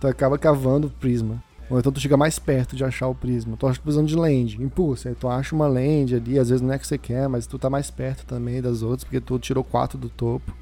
[0.00, 1.42] tu acaba cavando o prisma.
[1.72, 3.56] Ou então tu chega mais perto de achar o prisma.
[3.56, 5.08] Tu acha precisando de land, impulse.
[5.08, 7.58] Aí tu acha uma land ali, às vezes não é que você quer, mas tu
[7.58, 10.54] tá mais perto também das outras, porque tu tirou 4 do topo.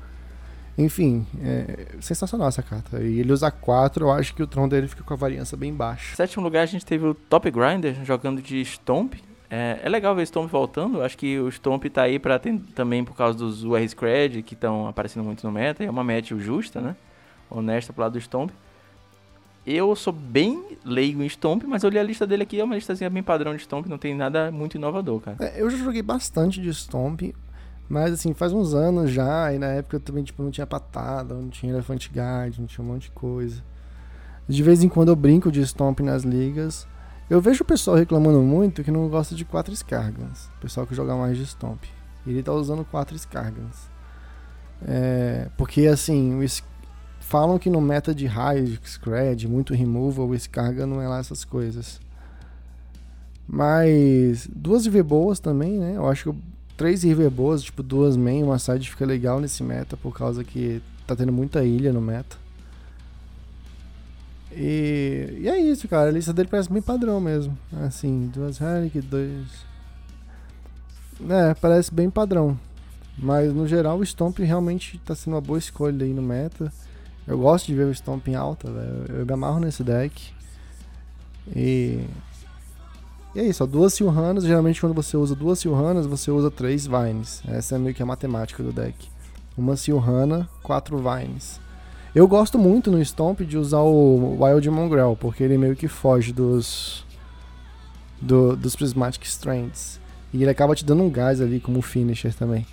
[0.78, 3.00] Enfim, é sensacional essa carta.
[3.02, 5.74] E ele usa 4, eu acho que o tron dele fica com a variância bem
[5.74, 6.14] baixa.
[6.14, 9.14] Sétimo lugar a gente teve o Top Grinder jogando de Stomp.
[9.50, 11.02] É, é, legal ver o Stomp voltando.
[11.02, 12.40] Acho que o Stomp tá aí pra
[12.72, 15.82] também por causa dos UR Scred que estão aparecendo muito no meta.
[15.82, 16.94] É uma match justa, né?
[17.50, 18.52] Honesta pro lado do Stomp.
[19.66, 22.74] Eu sou bem leigo em Stomp, mas eu li a lista dele aqui, é uma
[22.74, 25.36] listazinha bem padrão de Stomp, não tem nada muito inovador, cara.
[25.40, 27.34] É, eu já joguei bastante de Stomp,
[27.88, 31.34] mas assim, faz uns anos já, e na época eu também tipo, não tinha patada,
[31.34, 33.62] não tinha Elefant Guard, não tinha um monte de coisa.
[34.48, 36.86] De vez em quando eu brinco de Stomp nas ligas,
[37.28, 40.46] eu vejo o pessoal reclamando muito que não gosta de quatro escargas.
[40.58, 41.84] O pessoal que joga mais de Stomp.
[42.26, 43.88] Ele tá usando quatro escargas.
[44.82, 46.42] É, porque assim, o,
[47.30, 51.44] falam que no meta de high, scred, muito removal, o Skarga não é lá essas
[51.44, 52.00] coisas.
[53.46, 55.92] Mas duas IV boas também, né?
[55.94, 56.38] Eu acho que
[56.76, 60.82] três IV boas, tipo duas main, uma side fica legal nesse meta por causa que
[61.06, 62.36] tá tendo muita ilha no meta.
[64.50, 66.08] E, e é isso, cara.
[66.08, 67.56] A lista dele parece bem padrão mesmo.
[67.86, 69.46] Assim, duas Helic, dois.
[71.28, 72.58] É, parece bem padrão.
[73.16, 76.72] Mas no geral o Stomp realmente tá sendo uma boa escolha aí no meta.
[77.26, 79.20] Eu gosto de ver o Stomp em alta, velho.
[79.20, 80.32] Eu me amarro nesse deck.
[81.54, 82.04] E
[83.32, 86.86] e é isso, ó, duas Silhanas, geralmente quando você usa duas Silhanas, você usa três
[86.86, 87.42] Vines.
[87.46, 89.08] Essa é meio que a matemática do deck.
[89.56, 91.60] Uma Silhana, quatro Vines.
[92.12, 96.32] Eu gosto muito no Stomp de usar o Wild Mongrel, porque ele meio que foge
[96.32, 97.06] dos
[98.20, 100.00] do, dos Prismatic Strands.
[100.32, 102.66] E ele acaba te dando um gás ali como finisher também.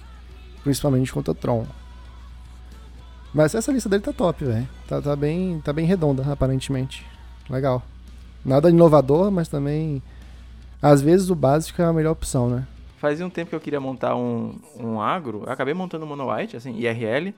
[0.63, 1.67] Principalmente contra Tron.
[3.33, 4.67] Mas essa lista dele tá top, velho.
[4.87, 7.05] Tá, tá, bem, tá bem redonda, aparentemente.
[7.49, 7.83] Legal.
[8.43, 10.01] Nada inovador, mas também
[10.81, 12.67] às vezes o básico é a melhor opção, né?
[12.97, 16.33] Fazia um tempo que eu queria montar um, um agro, eu acabei montando um Mono
[16.33, 17.33] White, assim, IRL,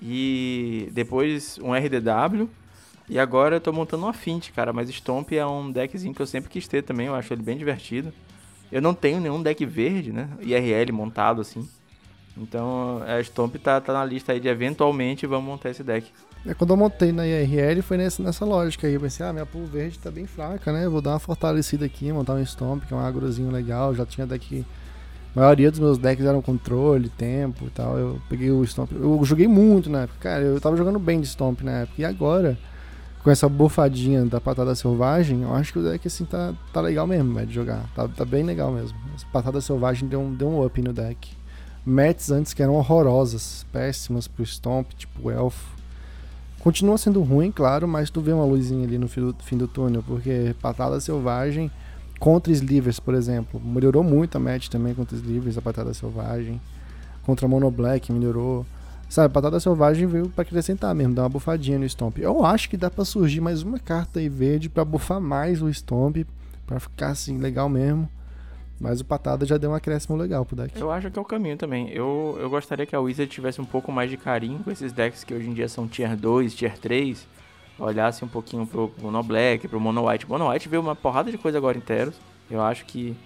[0.00, 2.48] e depois um RDW,
[3.08, 6.26] e agora eu tô montando uma Fint, cara, mas Stomp é um deckzinho que eu
[6.26, 8.12] sempre quis ter também, eu acho ele bem divertido.
[8.72, 11.68] Eu não tenho nenhum deck verde, né, IRL montado, assim,
[12.36, 16.10] então a Stomp tá, tá na lista aí de eventualmente vamos montar esse deck.
[16.46, 18.94] É, quando eu montei na IRL foi nessa, nessa lógica aí.
[18.94, 20.88] Eu pensei, ah, minha pool verde tá bem fraca, né?
[20.88, 23.94] Vou dar uma fortalecida aqui, montar um Stomp, que é um agrozinho legal.
[23.94, 24.64] Já tinha deck.
[25.34, 27.98] A maioria dos meus decks eram controle, tempo e tal.
[27.98, 28.92] Eu peguei o Stomp.
[28.92, 30.18] Eu joguei muito na época.
[30.20, 32.00] Cara, eu tava jogando bem de Stomp na época.
[32.00, 32.56] E agora,
[33.24, 37.08] com essa bufadinha da patada selvagem, eu acho que o deck assim tá, tá legal
[37.08, 37.84] mesmo, véio, de jogar.
[37.92, 38.96] Tá, tá bem legal mesmo.
[39.16, 41.28] Essa patada selvagem deu um, deu um up no deck.
[41.86, 45.76] Mets antes que eram horrorosas, péssimas pro Stomp, tipo Elfo
[46.66, 50.52] Continua sendo ruim, claro, mas tu vê uma luzinha ali no fim do, túnel, porque
[50.60, 51.70] Patada Selvagem
[52.18, 56.60] contra Slivers, por exemplo, melhorou muito a match também contra Slivers, a Patada Selvagem.
[57.24, 58.66] Contra Mono Black melhorou.
[59.08, 62.18] Sabe, Patada Selvagem veio para acrescentar mesmo, dar uma bufadinha no Stomp.
[62.18, 65.72] Eu acho que dá para surgir mais uma carta aí verde para bufar mais o
[65.72, 66.26] Stomp,
[66.66, 68.08] para ficar assim legal mesmo.
[68.78, 70.78] Mas o Patada já deu um acréscimo legal pro deck.
[70.78, 71.88] Eu acho que é o caminho também.
[71.90, 75.24] Eu, eu gostaria que a Wizard tivesse um pouco mais de carinho com esses decks
[75.24, 77.26] que hoje em dia são Tier 2, Tier 3.
[77.78, 80.28] Olhasse um pouquinho pro Mono Black, pro Mono White.
[80.28, 82.12] Mono White veio uma porrada de coisa agora inteiro.
[82.50, 83.16] Eu acho que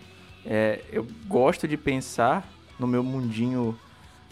[0.47, 2.49] é, eu gosto de pensar
[2.79, 3.77] no meu mundinho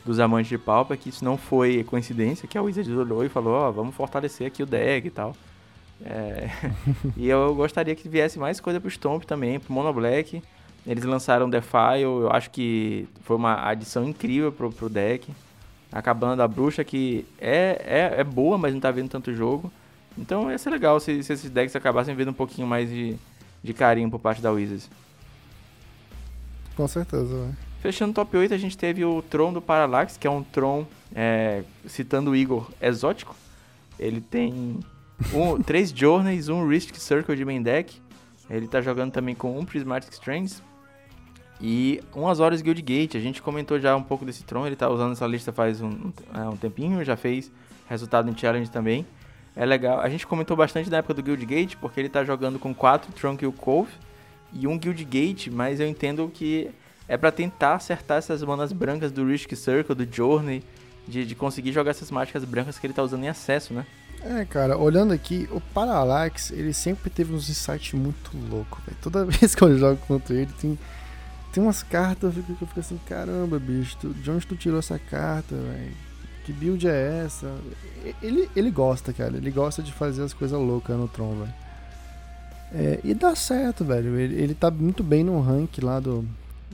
[0.04, 3.54] dos amantes de Pauper que isso não foi coincidência, que a Wizard olhou e falou,
[3.54, 5.36] ó, oh, vamos fortalecer aqui o deck e tal.
[6.02, 6.48] É,
[7.16, 10.42] e eu gostaria que viesse mais coisa pro Stomp também, pro Mono Black.
[10.89, 15.30] Eles lançaram Defile, eu acho que foi uma adição incrível pro, pro deck.
[15.93, 19.70] Acabando a bruxa que é, é, é boa, mas não tá vendo tanto jogo.
[20.16, 23.16] Então ia ser legal se, se esses decks acabassem vendo um pouquinho mais de,
[23.62, 24.89] de carinho por parte da Wizards.
[26.74, 27.55] Com certeza, né?
[27.82, 30.86] Fechando o top 8, a gente teve o Tron do Parallax, que é um Tron,
[31.14, 33.36] é, citando o Igor, exótico.
[33.99, 34.80] Ele tem
[35.34, 38.01] um, três Journeys, um Risk Circle de main deck.
[38.49, 40.62] Ele tá jogando também com um Prismatic Strands,
[41.61, 44.88] e umas horas Guild Gate, a gente comentou já um pouco desse Tron, ele tá
[44.88, 47.50] usando essa lista faz um, é, um tempinho, já fez
[47.88, 49.04] resultado em Challenge também.
[49.56, 52.59] É legal, a gente comentou bastante da época do Guild Gate, porque ele tá jogando
[52.59, 53.90] com 4 Tranquil Cove
[54.52, 56.70] e um Guild Gate, mas eu entendo que
[57.09, 60.62] é para tentar acertar essas manas brancas do Risk Circle, do Journey,
[61.09, 63.84] de, de conseguir jogar essas mágicas brancas que ele tá usando em acesso, né?
[64.22, 69.54] É, cara, olhando aqui, o Parallax, ele sempre teve uns insights muito loucos, Toda vez
[69.54, 70.78] que eu jogo contra ele, tem
[71.53, 74.99] tem umas cartas que eu fico assim, caramba, bicho, tu, de onde tu tirou essa
[74.99, 75.92] carta, velho?
[76.44, 77.55] Que build é essa?
[78.22, 81.55] Ele, ele gosta, cara, ele gosta de fazer as coisas loucas no Tron, velho.
[82.72, 84.18] É, e dá certo, velho.
[84.18, 86.24] Ele, ele tá muito bem no rank lá do,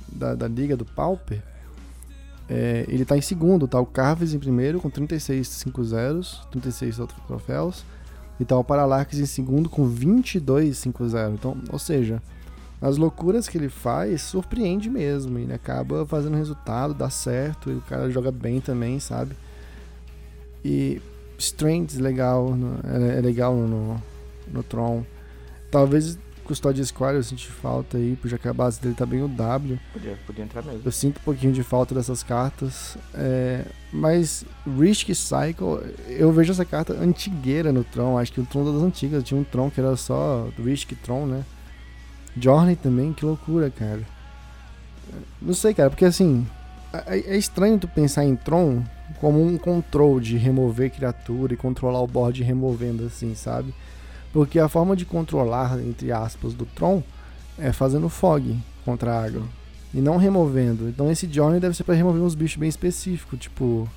[0.08, 1.42] da, da liga do Pauper.
[2.48, 6.98] É, ele tá em segundo, tá o Carves em primeiro com 36 5 zeros, 36
[6.98, 7.84] outros troféus.
[8.38, 11.34] E tá o Parallax em segundo com 22 5 0.
[11.34, 12.20] Então, ou seja,
[12.84, 15.38] as loucuras que ele faz surpreende mesmo.
[15.38, 19.34] Ele acaba fazendo resultado, dá certo, e o cara joga bem também, sabe?
[20.62, 21.00] E
[21.38, 22.54] Strengths legal,
[22.84, 24.02] é, é legal no,
[24.46, 25.02] no Tron.
[25.70, 29.22] Talvez Custódia Square eu senti falta aí, porque já que a base dele tá bem
[29.22, 29.80] o W.
[29.90, 30.82] Podia, podia entrar mesmo.
[30.84, 32.98] Eu sinto um pouquinho de falta dessas cartas.
[33.14, 34.44] É, mas
[34.78, 38.18] Risk Cycle, eu vejo essa carta antigueira no Tron.
[38.18, 41.44] Acho que o Tron das antigas tinha um Tron que era só Risk Tron, né?
[42.36, 44.02] Journey também, que loucura, cara.
[45.40, 46.46] Não sei, cara, porque assim.
[47.06, 48.82] É, é estranho tu pensar em Tron
[49.20, 53.74] como um control de remover criatura e controlar o board removendo assim, sabe?
[54.32, 57.02] Porque a forma de controlar, entre aspas, do Tron
[57.58, 59.42] é fazendo fog contra a água.
[59.92, 60.88] E não removendo.
[60.88, 63.88] Então esse Johnny deve ser para remover uns bichos bem específicos, tipo.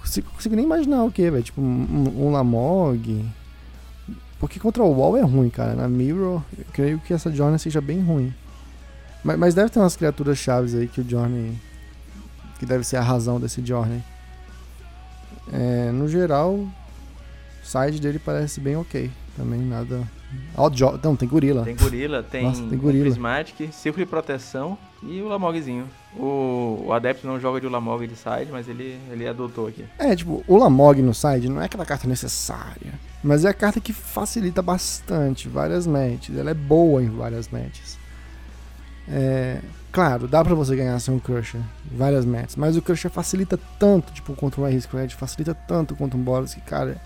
[0.00, 1.42] Consigo, consigo nem imaginar o que, velho.
[1.42, 3.24] Tipo um, um Lamog.
[4.42, 5.76] Porque contra o Wall é ruim, cara.
[5.76, 8.34] Na Mirror, eu creio que essa Johnny seja bem ruim.
[9.22, 11.56] Mas, mas deve ter umas criaturas chaves aí que o Johnny.
[12.58, 14.02] Que deve ser a razão desse Johnny.
[15.52, 16.70] É, no geral, o
[17.62, 19.12] side dele parece bem ok.
[19.36, 20.02] Também nada.
[20.56, 20.68] Oh,
[21.04, 21.62] não, tem gorila.
[21.62, 23.04] Tem gorila, tem, Nossa, tem gorila.
[23.04, 25.88] Prismatic, Círculo de Proteção e o Lamogzinho.
[26.16, 29.84] O, o Adepto não joga de Lamog de side, mas ele, ele adotou aqui.
[29.98, 32.92] É, tipo, o Lamog no side não é aquela carta necessária.
[33.24, 36.36] Mas é a carta que facilita bastante várias matches.
[36.36, 37.96] Ela é boa em várias matches.
[39.08, 39.60] É,
[39.90, 41.60] claro, dá pra você ganhar sem um Crusher
[41.90, 42.56] várias matches.
[42.56, 46.60] Mas o Crusher facilita tanto, tipo, contra um Red, facilita tanto contra um Boros que,
[46.60, 47.00] cara.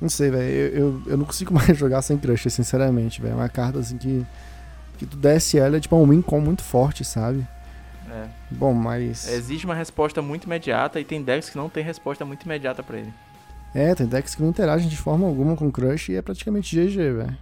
[0.00, 0.44] Não sei, velho.
[0.44, 3.34] Eu, eu, eu, não consigo mais jogar sem Crusher, sinceramente, velho.
[3.34, 4.26] É uma carta assim que.
[4.96, 7.46] Que tu desce ela é tipo um win com muito forte, sabe?
[8.10, 8.28] É.
[8.50, 9.28] Bom, mas.
[9.28, 12.98] Exige uma resposta muito imediata e tem decks que não tem resposta muito imediata para
[12.98, 13.12] ele.
[13.74, 16.96] É, tem decks que não interagem de forma alguma com Crush e é praticamente GG,
[16.96, 17.36] velho.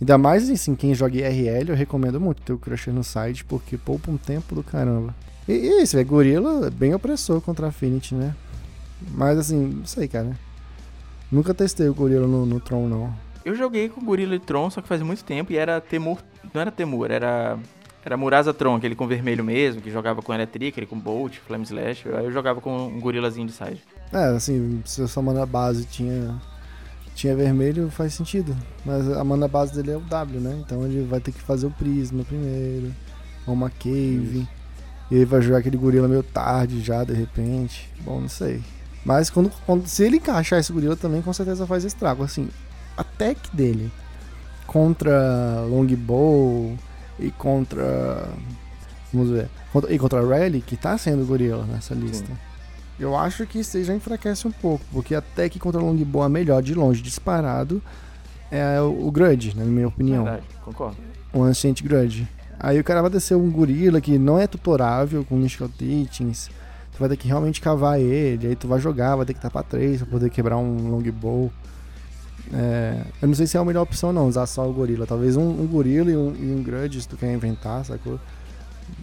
[0.00, 3.78] Ainda mais assim, quem joga IRL, eu recomendo muito ter o Crusher no site, porque
[3.78, 5.14] poupa um tempo do caramba.
[5.48, 8.34] E, e isso, velho, Gorilla é bem opressor contra a Affinity, né?
[9.12, 10.36] Mas assim, não sei, cara.
[11.30, 13.14] Nunca testei o Gorilla no, no Tron, não.
[13.44, 16.18] Eu joguei com Gorilla e Tron, só que faz muito tempo, e era Temur.
[16.52, 17.58] Não era Temur, era.
[18.06, 21.64] Era Murasa Tron, aquele com vermelho mesmo, que jogava com Electric, ele com Bolt, Flame
[21.64, 22.08] Slash.
[22.10, 23.82] Aí eu jogava com um gorilazinho de side.
[24.12, 26.40] É, assim, se a sua mana base tinha,
[27.16, 28.56] tinha vermelho, faz sentido.
[28.84, 30.56] Mas a mana base dele é o W, né?
[30.64, 32.94] Então ele vai ter que fazer o Prisma primeiro,
[33.44, 34.46] ou uma Cave.
[35.10, 37.90] E ele vai jogar aquele gorila meio tarde já, de repente.
[38.02, 38.62] Bom, não sei.
[39.04, 42.22] Mas quando, quando, se ele encaixar esse gorila também, com certeza faz estrago.
[42.22, 42.50] Assim,
[42.96, 43.90] a tech dele
[44.64, 46.76] contra Longbow
[47.18, 48.28] e contra.
[49.12, 49.48] Vamos ver.
[49.72, 52.26] Contra, e contra Rally, que tá sendo gorila nessa lista.
[52.26, 52.38] Sim.
[52.98, 56.28] Eu acho que isso já enfraquece um pouco, porque até que contra o Longbow a
[56.28, 57.82] melhor de longe disparado
[58.50, 60.24] é o, o Grudge, na minha opinião.
[60.24, 60.96] Verdade, concordo.
[61.32, 62.26] O Ancient Grudge.
[62.58, 66.48] Aí o cara vai descer um gorila que não é tutorável com Mystical Teachings.
[66.92, 69.62] Tu vai ter que realmente cavar ele, aí tu vai jogar, vai ter que tapar
[69.62, 71.52] três pra poder quebrar um longbow.
[72.52, 75.06] É, eu não sei se é a melhor opção não, usar só o gorila.
[75.06, 78.20] Talvez um, um gorila e um, e um grudge se tu quer inventar, sacou?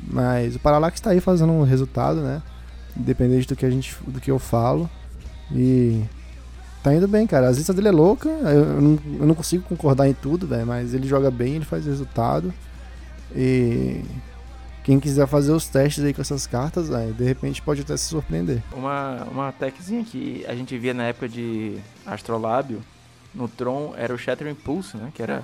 [0.08, 2.42] Mas o Parallax tá aí fazendo um resultado, né?
[2.96, 4.90] Independente do que, a gente, do que eu falo.
[5.52, 6.04] E
[6.82, 7.48] tá indo bem, cara.
[7.48, 8.30] A lista dele é louca.
[8.30, 10.66] Eu, não, eu não consigo concordar em tudo, velho.
[10.66, 12.54] Mas ele joga bem, ele faz resultado.
[13.36, 14.04] E
[14.84, 18.06] quem quiser fazer os testes aí com essas cartas, véio, de repente pode até se
[18.06, 18.62] surpreender.
[18.74, 22.82] Uma, uma techzinha que a gente via na época de Astrolábio,
[23.34, 25.12] no Tron, era o Shattering Pulse, né?
[25.14, 25.44] Que era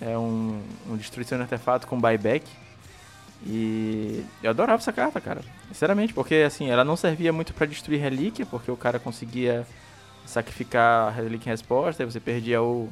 [0.00, 2.44] é um, um destruição de artefato com buyback.
[3.46, 5.42] E eu adorava essa carta, cara.
[5.68, 9.66] Sinceramente, porque assim, ela não servia muito para destruir relíquia, porque o cara conseguia
[10.26, 12.88] sacrificar a relíquia em resposta, aí você perdia o,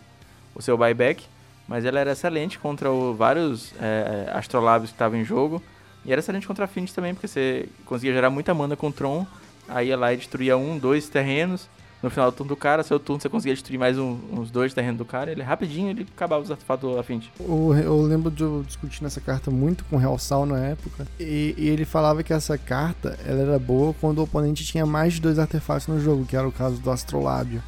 [0.55, 1.25] o seu buyback.
[1.67, 5.63] Mas ela era excelente contra o, vários é, astrolábios que estavam em jogo.
[6.05, 8.93] E era excelente contra a Affinity também, porque você conseguia gerar muita mana com o
[8.93, 9.27] Tron.
[9.69, 11.69] Aí ia lá e destruía um, dois terrenos
[12.03, 14.75] no final do turno do cara, seu turno você conseguia destruir mais um, uns dois
[14.75, 17.31] terrenos do cara, ele rapidinho ele acabava os artefatos da frente.
[17.39, 21.07] Eu, eu lembro de eu discutindo essa carta muito com o Real Sal na época,
[21.21, 25.15] e, e, ele falava que essa carta ela era boa quando o oponente tinha mais
[25.15, 27.63] de dois artefatos no jogo, que era o caso do Astrolábio.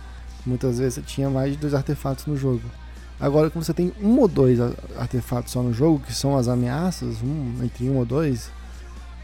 [0.45, 2.63] Muitas vezes você tinha mais de dois artefatos no jogo.
[3.19, 4.59] Agora, quando você tem um ou dois
[4.99, 8.51] artefatos só no jogo, que são as ameaças, um, entre um ou dois,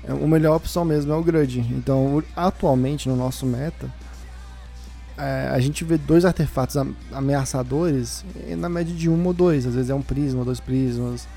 [0.09, 1.61] a é, melhor opção mesmo é o Grudge.
[1.61, 3.91] Então, atualmente no nosso meta,
[5.53, 6.77] a gente vê dois artefatos
[7.13, 8.25] ameaçadores
[8.57, 9.67] na média de um ou dois.
[9.67, 11.29] Às vezes é um prisma, dois prismas.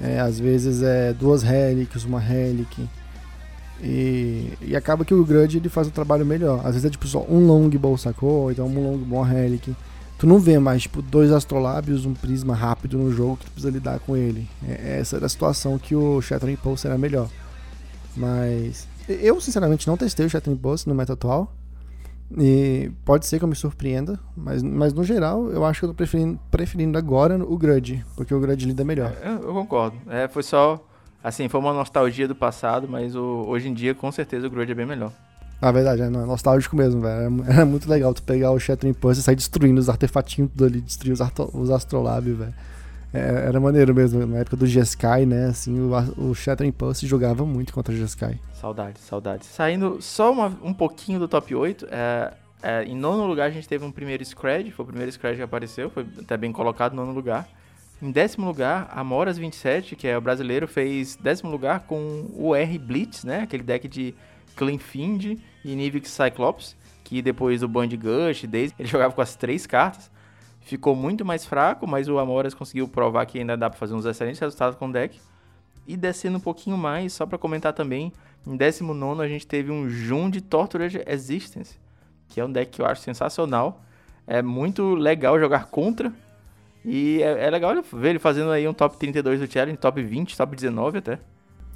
[0.00, 2.88] É, às vezes é duas relics, uma relic.
[3.82, 6.60] E, e acaba que o Grudge ele faz o trabalho melhor.
[6.60, 8.50] Às vezes é tipo só um longbow, sacou?
[8.50, 9.74] Então um longbow, uma relic.
[10.18, 13.72] Tu não vê mais tipo dois astrolábios, um prisma rápido no jogo que tu precisa
[13.72, 14.48] lidar com ele.
[14.66, 17.28] É, essa era a situação que o Shattering Pulse era melhor.
[18.16, 21.54] Mas eu sinceramente não testei o Shattering Pulse no meta atual.
[22.38, 25.90] E pode ser que eu me surpreenda, mas, mas no geral eu acho que eu
[25.90, 29.12] tô preferindo, preferindo agora o Grudge, porque o Grudge lida melhor.
[29.20, 29.96] É, eu concordo.
[30.08, 30.80] É, foi só,
[31.24, 34.70] assim, foi uma nostalgia do passado, mas o, hoje em dia com certeza o Grudge
[34.70, 35.12] é bem melhor.
[35.60, 37.44] Na verdade, é nostálgico mesmo, velho.
[37.48, 40.66] É, é muito legal tu pegar o Shattering Pulse e sair destruindo os artefatinhos tudo
[40.66, 41.20] ali, destruir os,
[41.52, 42.54] os astrolábios, velho.
[43.12, 45.46] É, era maneiro mesmo, na época do Jeskai, né?
[45.46, 45.90] Assim, o,
[46.30, 48.38] o Shatter Impulse jogava muito contra o Jeskai.
[48.52, 49.48] Saudades, saudades.
[49.48, 52.32] Saindo só uma, um pouquinho do top 8, é,
[52.62, 55.42] é, em nono lugar a gente teve um primeiro Scred, foi o primeiro Scred que
[55.42, 57.48] apareceu, foi até bem colocado, nono lugar.
[58.00, 62.54] Em décimo lugar, a Moras 27, que é o brasileiro, fez décimo lugar com o
[62.54, 63.40] R Blitz, né?
[63.40, 64.14] Aquele deck de
[64.56, 69.66] Cleanfind e Nivix Cyclops, que depois do Band Gush, desde ele jogava com as três
[69.66, 70.09] cartas
[70.60, 74.04] ficou muito mais fraco, mas o Amoras conseguiu provar que ainda dá para fazer uns
[74.04, 75.20] excelentes resultados com o deck.
[75.86, 78.12] E descendo um pouquinho mais, só para comentar também,
[78.46, 81.78] em 19 a gente teve um Jund Tortured Existence,
[82.28, 83.82] que é um deck que eu acho sensacional.
[84.26, 86.12] É muito legal jogar contra.
[86.84, 90.36] E é, é legal ver ele fazendo aí um top 32 do Challenge, top 20,
[90.36, 91.18] top 19 até.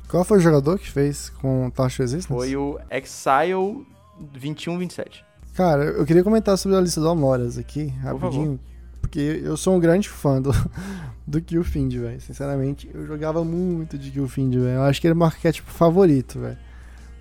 [0.09, 2.28] Qual foi o jogador que fez com Tortured Existence?
[2.28, 3.85] Foi o Exile
[4.32, 5.24] 2127.
[5.55, 8.61] Cara, eu queria comentar sobre a lista do Amoras aqui, rapidinho.
[9.05, 10.50] Porque eu sou um grande fã do,
[11.26, 12.18] do Killfind, velho.
[12.22, 14.76] Sinceramente, eu jogava muito de Killfind, velho.
[14.76, 16.57] Eu acho que ele é meu arquétipo favorito, velho.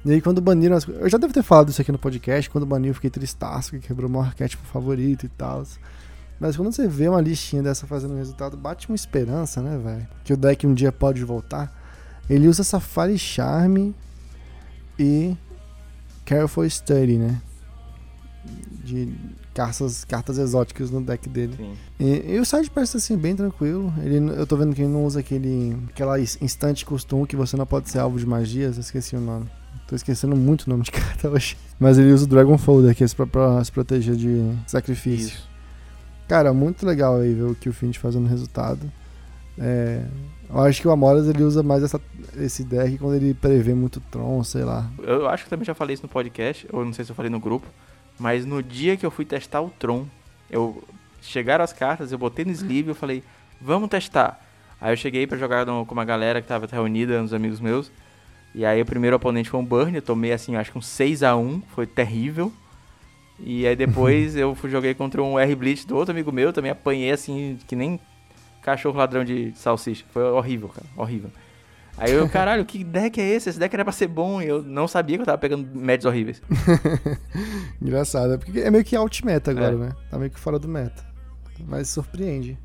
[0.05, 2.49] E aí quando baniram as Eu já devo ter falado isso aqui no podcast.
[2.49, 5.63] Quando baniram, eu fiquei tristaço, que quebrou meu arquétipo favorito e tal.
[6.39, 10.07] Mas quando você vê uma listinha dessa fazendo resultado, bate uma esperança, né, velho?
[10.23, 11.69] Que o deck um dia pode voltar.
[12.29, 13.93] Ele usa Safari Charme
[14.97, 15.36] e
[16.23, 17.41] Careful Study, né?
[18.86, 19.13] De
[19.54, 21.78] cartas, cartas exóticas no deck dele.
[21.99, 23.93] E, e, o side parece assim, bem tranquilo.
[24.04, 27.66] Ele, eu tô vendo que ele não usa aquele aquela instante costume que você não
[27.66, 28.78] pode ser alvo de magias.
[28.78, 29.45] Eu esqueci o nome.
[29.88, 31.58] Tô esquecendo muito o nome de carta hoje.
[31.80, 35.28] Mas ele usa o Dragon Folder, que é pra, pra se proteger de sacrifício.
[35.28, 35.49] Isso.
[36.28, 38.91] Cara, muito legal aí ver o Killfind fazendo resultado.
[39.58, 40.04] É,
[40.49, 41.99] eu acho que o Amoras ele usa mais essa,
[42.38, 44.89] esse deck quando ele prevê muito Tron, sei lá.
[44.99, 47.30] Eu acho que também já falei isso no podcast, ou não sei se eu falei
[47.30, 47.68] no grupo.
[48.20, 50.05] Mas no dia que eu fui testar o Tron,
[50.49, 50.84] eu
[51.22, 53.24] chegaram as cartas, eu botei no sleeve, eu falei,
[53.59, 54.39] vamos testar.
[54.80, 57.91] Aí eu cheguei para jogar no, com uma galera que tava reunida, uns amigos meus.
[58.53, 61.24] E aí o primeiro oponente foi um Burn, eu tomei assim, acho que um 6
[61.24, 62.51] a 1 foi terrível.
[63.39, 66.72] E aí depois eu fui, joguei contra um R Blitz do outro amigo meu, também
[66.72, 67.99] apanhei assim, que nem
[68.61, 70.05] cachorro ladrão de salsicha.
[70.11, 71.32] Foi horrível, cara, horrível.
[71.97, 73.49] Aí eu, caralho, que deck é esse?
[73.49, 76.05] Esse deck era pra ser bom e eu não sabia que eu tava pegando médios
[76.05, 76.41] horríveis.
[77.81, 79.77] Engraçado, é porque é meio que alt-meta agora, é.
[79.77, 79.91] né?
[80.09, 81.05] Tá meio que fora do meta.
[81.67, 82.57] Mas surpreende.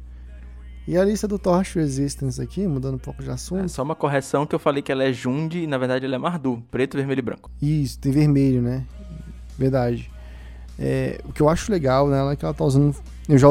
[0.86, 3.66] E a lista do Torch Resistance aqui, mudando um pouco de assunto.
[3.66, 6.14] É só uma correção que eu falei que ela é Jund e na verdade ela
[6.14, 7.50] é Mardu, preto, vermelho e branco.
[7.60, 8.86] Isso, tem vermelho, né?
[9.58, 10.10] Verdade.
[10.78, 12.96] É, o que eu acho legal nela é que ela tá usando.
[13.28, 13.48] Eu já,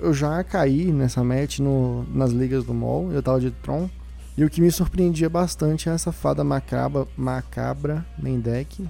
[0.00, 3.90] eu já caí nessa match no, nas ligas do MOL, eu tava de Tron.
[4.36, 8.86] E o que me surpreendia bastante é essa fada macabra, macabra main deck.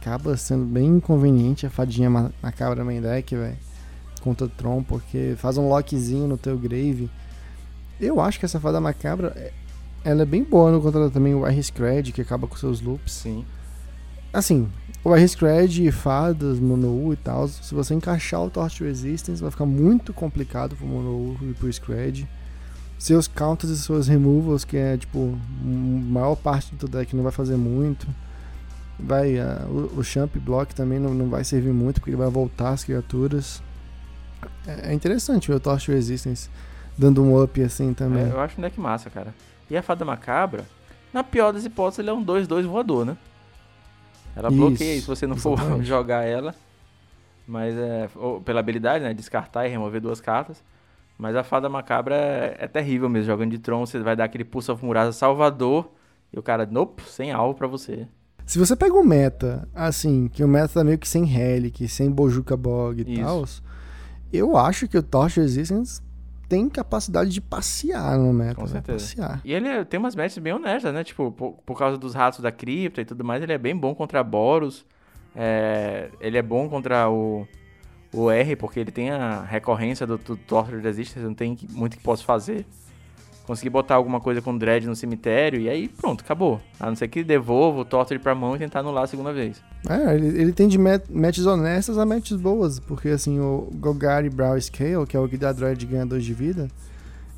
[0.00, 3.56] Acaba sendo bem inconveniente a fadinha macabra main deck, velho.
[4.20, 7.08] Contra o Tron, porque faz um lockzinho no teu grave.
[8.00, 9.52] Eu acho que essa fada macabra, é,
[10.04, 13.12] ela é bem boa no contra também o R-Scred, que acaba com seus loops.
[13.12, 13.44] Sim.
[14.32, 14.68] Assim,
[15.04, 20.12] o R-Scred, fadas, Mono e tal, se você encaixar o Torch Resistance, vai ficar muito
[20.12, 22.28] complicado pro Mono e pro Scred
[23.02, 27.32] seus counters e suas removals, que é tipo, a maior parte do deck não vai
[27.32, 28.06] fazer muito.
[28.96, 32.30] Vai, uh, o, o Champ Block também não, não vai servir muito, porque ele vai
[32.30, 33.60] voltar as criaturas.
[34.64, 36.48] É, é interessante o Torch Resistance
[36.96, 38.22] dando um up assim também.
[38.22, 39.34] É, eu acho um deck massa, cara.
[39.68, 40.64] E a Fada Macabra,
[41.12, 43.16] na pior das hipóteses, ele é um 2-2 voador, né?
[44.36, 45.78] Ela isso, bloqueia se você não exatamente.
[45.78, 46.54] for jogar ela.
[47.48, 48.08] Mas é,
[48.44, 49.12] pela habilidade, né?
[49.12, 50.62] Descartar e remover duas cartas.
[51.18, 53.26] Mas a fada macabra é, é terrível mesmo.
[53.26, 55.92] Jogando de Tron, você vai dar aquele pulso of Murasa Salvador.
[56.32, 58.08] E o cara, nope, sem alvo para você.
[58.46, 62.10] Se você pega um meta, assim, que o meta tá meio que sem Relic, sem
[62.10, 63.44] Bojuka Bog e tal,
[64.32, 66.02] eu acho que o Torch Resistance
[66.48, 68.56] tem capacidade de passear no meta.
[68.56, 68.68] Com né?
[68.68, 68.98] certeza.
[68.98, 69.40] Passear.
[69.44, 71.04] E ele é, tem umas matches bem honestas, né?
[71.04, 73.94] Tipo, por, por, causa dos ratos da cripta e tudo mais, ele é bem bom
[73.94, 74.84] contra Boros.
[75.34, 77.46] É, ele é bom contra o
[78.12, 82.02] o R, porque ele tem a recorrência do, do Torture Resistance, não tem muito que
[82.02, 82.66] posso fazer.
[83.46, 86.60] Consegui botar alguma coisa com Dread no cemitério e aí pronto, acabou.
[86.78, 89.60] A não ser que devolva o Torture pra mão e tentar anular a segunda vez.
[89.88, 94.30] É, ele, ele tem de met matches honestas a matches boas, porque assim, o Gogari
[94.30, 96.68] Brow Scale, que é o que dá Dread ganha 2 de vida,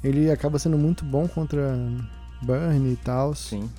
[0.02, 1.74] ele acaba sendo muito bom contra
[2.42, 3.34] Burn e tal.
[3.34, 3.70] Sim.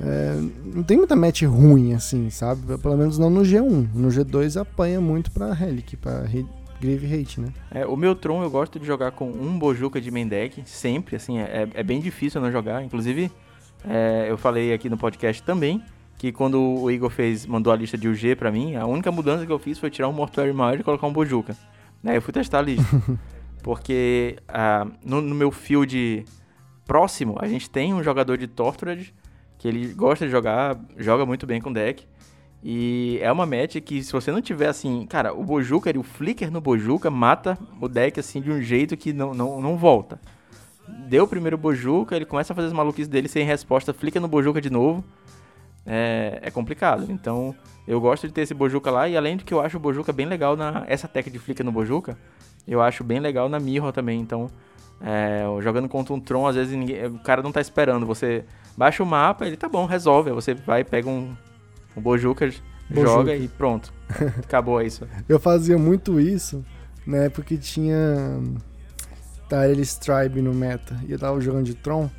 [0.00, 0.38] É,
[0.74, 2.78] não tem muita match ruim, assim, sabe?
[2.78, 3.88] Pelo menos não no G1.
[3.94, 6.24] No G2 apanha muito pra Relic, pra
[6.80, 7.48] Grave Hate, né?
[7.70, 11.16] É, o meu Tron eu gosto de jogar com um Bojuka de main deck, sempre,
[11.16, 12.82] assim, é, é bem difícil não jogar.
[12.82, 13.30] Inclusive,
[13.88, 15.82] é, eu falei aqui no podcast também,
[16.18, 19.46] que quando o Igor fez, mandou a lista de UG pra mim, a única mudança
[19.46, 21.56] que eu fiz foi tirar um Mortuary Maior e colocar um Bojuka.
[22.02, 23.02] Né, eu fui testar a lista.
[23.62, 26.24] porque uh, no, no, meu field
[26.86, 29.12] próximo, a gente tem um jogador de Tortured,
[29.58, 32.06] que ele gosta de jogar, joga muito bem com deck.
[32.62, 36.02] E é uma match que se você não tiver assim, cara, o Bojuka e o
[36.02, 40.20] Flicker no Bojuka mata o deck assim de um jeito que não, não, não volta.
[41.08, 44.28] Deu o primeiro Bojuka, ele começa a fazer as maluquices dele sem resposta, flica no
[44.28, 45.04] Bojuka de novo.
[45.84, 47.06] É, é complicado.
[47.08, 47.54] Então,
[47.86, 49.08] eu gosto de ter esse Bojuka lá.
[49.08, 50.84] E além de que eu acho o Bojuka bem legal na.
[50.88, 52.18] Essa tech de flicker no Bojuka,
[52.66, 54.20] eu acho bem legal na Mirror também.
[54.20, 54.50] Então,
[55.00, 58.06] é, jogando contra um Tron, às vezes ninguém, o cara não tá esperando.
[58.06, 58.44] Você
[58.76, 60.30] baixa o mapa, ele tá bom, resolve.
[60.30, 61.34] Aí você vai, pega um,
[61.96, 62.18] um
[63.02, 63.92] joga e pronto.
[64.38, 65.06] Acabou isso.
[65.28, 66.64] eu fazia muito isso
[67.06, 68.40] na época que tinha
[69.48, 70.98] Tyrell Tribe no meta.
[71.06, 72.10] E eu tava jogando de Tron,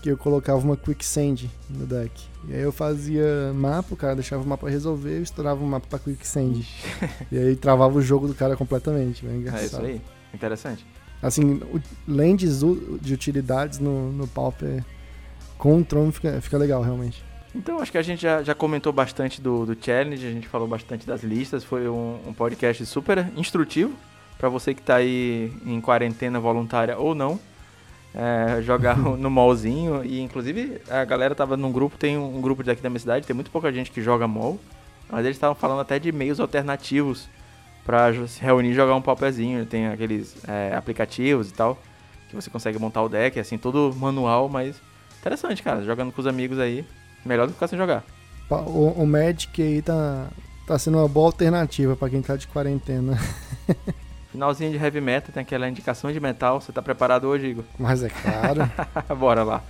[0.00, 2.12] que eu colocava uma Quicksand no deck.
[2.48, 5.86] E aí eu fazia mapa, o cara deixava o mapa resolver, eu estourava o mapa
[5.88, 6.62] pra Quicksand.
[7.30, 9.24] e aí travava o jogo do cara completamente.
[9.24, 9.62] Engraçado.
[9.62, 10.02] É isso aí.
[10.34, 10.84] Interessante.
[11.22, 12.60] Assim, o, lands
[13.00, 14.84] de utilidades no, no Pauper
[15.56, 17.22] com o Tron fica, fica legal, realmente.
[17.54, 20.66] Então, acho que a gente já, já comentou bastante do, do challenge, a gente falou
[20.66, 23.94] bastante das listas, foi um, um podcast super instrutivo
[24.38, 27.38] para você que está aí em quarentena voluntária ou não.
[28.14, 32.82] É, jogar no mallzinho e inclusive a galera tava num grupo, tem um grupo daqui
[32.82, 34.58] da minha cidade, tem muito pouca gente que joga mall,
[35.08, 37.28] mas eles estavam falando até de meios alternativos
[37.84, 39.66] para se reunir e jogar um pauperzinho.
[39.66, 41.78] Tem aqueles é, aplicativos e tal,
[42.28, 44.76] que você consegue montar o deck, assim, todo manual, mas
[45.20, 45.82] interessante, cara.
[45.82, 46.84] Jogando com os amigos aí,
[47.24, 48.04] melhor do que ficar sem jogar.
[48.50, 50.28] O, o Magic aí tá,
[50.66, 53.18] tá sendo uma boa alternativa para quem tá de quarentena.
[54.30, 56.60] Finalzinho de heavy metal, tem aquela indicação de metal.
[56.60, 57.64] Você tá preparado hoje, Igor?
[57.78, 58.60] Mas é claro.
[59.16, 59.62] Bora lá.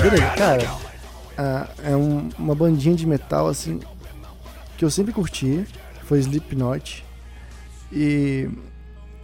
[0.00, 0.70] Beleza, cara,
[1.84, 3.80] é um, uma bandinha de metal assim
[4.82, 5.64] que eu sempre curti,
[6.02, 7.04] foi Slipknot.
[7.92, 8.48] E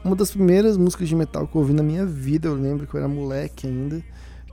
[0.05, 2.95] uma das primeiras músicas de metal que eu ouvi na minha vida, eu lembro que
[2.95, 4.01] eu era moleque ainda,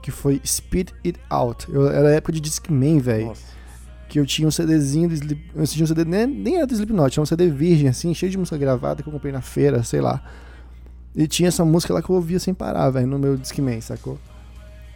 [0.02, 1.70] que foi Speed It Out.
[1.72, 3.34] Eu, era época de Discman, velho.
[4.08, 6.72] Que eu tinha um CDzinho do Slip, eu tinha um CD, nem, nem era do
[6.72, 9.84] Slipknot, tinha um CD virgem, assim, cheio de música gravada que eu comprei na feira,
[9.84, 10.22] sei lá.
[11.16, 14.18] E tinha essa música lá que eu ouvia sem parar, velho, no meu Discman, sacou?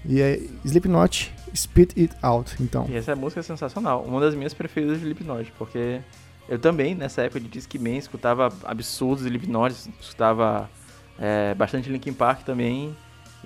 [0.05, 2.87] E é Slipknot, Spit It Out, então.
[2.89, 4.05] E essa música é sensacional.
[4.05, 6.01] Uma das minhas preferidas de Slipknot, porque
[6.47, 10.69] eu também, nessa época de Discman, escutava absurdos Slipknot, escutava
[11.19, 12.95] é, bastante Linkin Park também.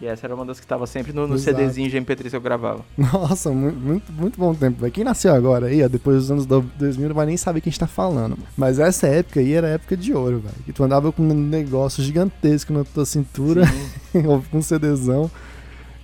[0.00, 2.40] E essa era uma das que estava sempre no, no CDzinho de MP3 que eu
[2.40, 2.84] gravava.
[2.98, 4.92] Nossa, muito, muito bom tempo, velho.
[4.92, 7.72] Quem nasceu agora aí, ó, depois dos anos 2000, não vai nem saber quem a
[7.72, 8.36] gente tá falando.
[8.56, 10.56] Mas essa época aí era época de ouro, velho.
[10.64, 13.62] Que tu andava com um negócio gigantesco na tua cintura,
[14.50, 15.30] com um CDzão.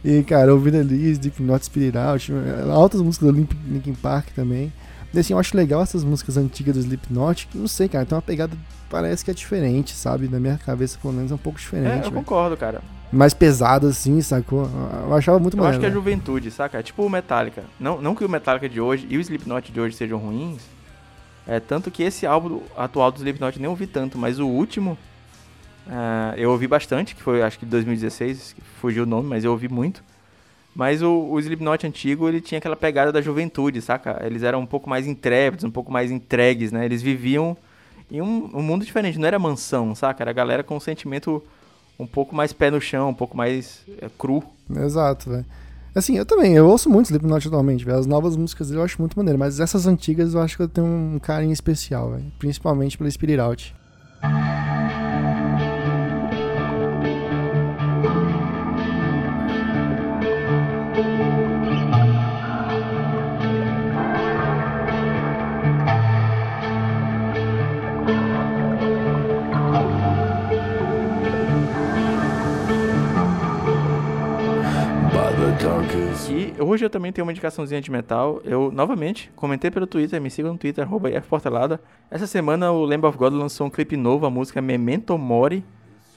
[0.05, 2.33] E, cara, ouvindo ali, Slipknot, Spirit Out,
[2.73, 4.73] altas músicas do Linkin Park também.
[5.13, 8.15] E assim, eu acho legal essas músicas antigas do Slipknot, que não sei, cara, tem
[8.15, 8.57] uma pegada,
[8.89, 10.29] parece que é diferente, sabe?
[10.29, 11.91] Na minha cabeça, pelo menos, é um pouco diferente.
[11.91, 12.13] É, eu véio.
[12.13, 12.81] concordo, cara.
[13.13, 14.69] Mais pesado assim, sacou?
[15.07, 16.79] Eu achava muito Eu maneiro, acho que é a juventude, saca?
[16.79, 17.65] É tipo o Metallica.
[17.79, 20.63] Não, não que o Metallica de hoje e o Slipknot de hoje sejam ruins,
[21.47, 24.97] é tanto que esse álbum atual do Slipknot nem ouvi tanto, mas o último
[25.87, 29.69] uh, eu ouvi bastante, que foi acho que 2016, fugiu o nome, mas eu ouvi
[29.69, 30.05] muito.
[30.73, 34.23] Mas o, o Slipknot antigo, ele tinha aquela pegada da juventude, saca?
[34.25, 36.85] Eles eram um pouco mais intrépidos, um pouco mais entregues, né?
[36.85, 37.57] Eles viviam
[38.09, 40.23] em um, um mundo diferente, não era mansão, saca?
[40.23, 41.43] Era a galera com um sentimento
[42.01, 44.43] um pouco mais pé no chão, um pouco mais é, cru.
[44.75, 45.47] Exato, velho.
[45.95, 47.99] Assim, eu também, eu ouço muito Slipknot atualmente, velho.
[47.99, 50.87] As novas músicas eu acho muito maneiro, mas essas antigas eu acho que eu tenho
[50.87, 52.33] um carinho especial, velho.
[52.39, 53.75] Principalmente pelo Spirit Out.
[76.61, 78.41] Hoje eu também tenho uma indicaçãozinha de metal.
[78.45, 81.81] Eu, novamente, comentei pelo Twitter, me sigam no Twitter, arroba Portelada.
[82.11, 85.65] Essa semana o Lamb of God lançou um clipe novo, a música Memento Mori.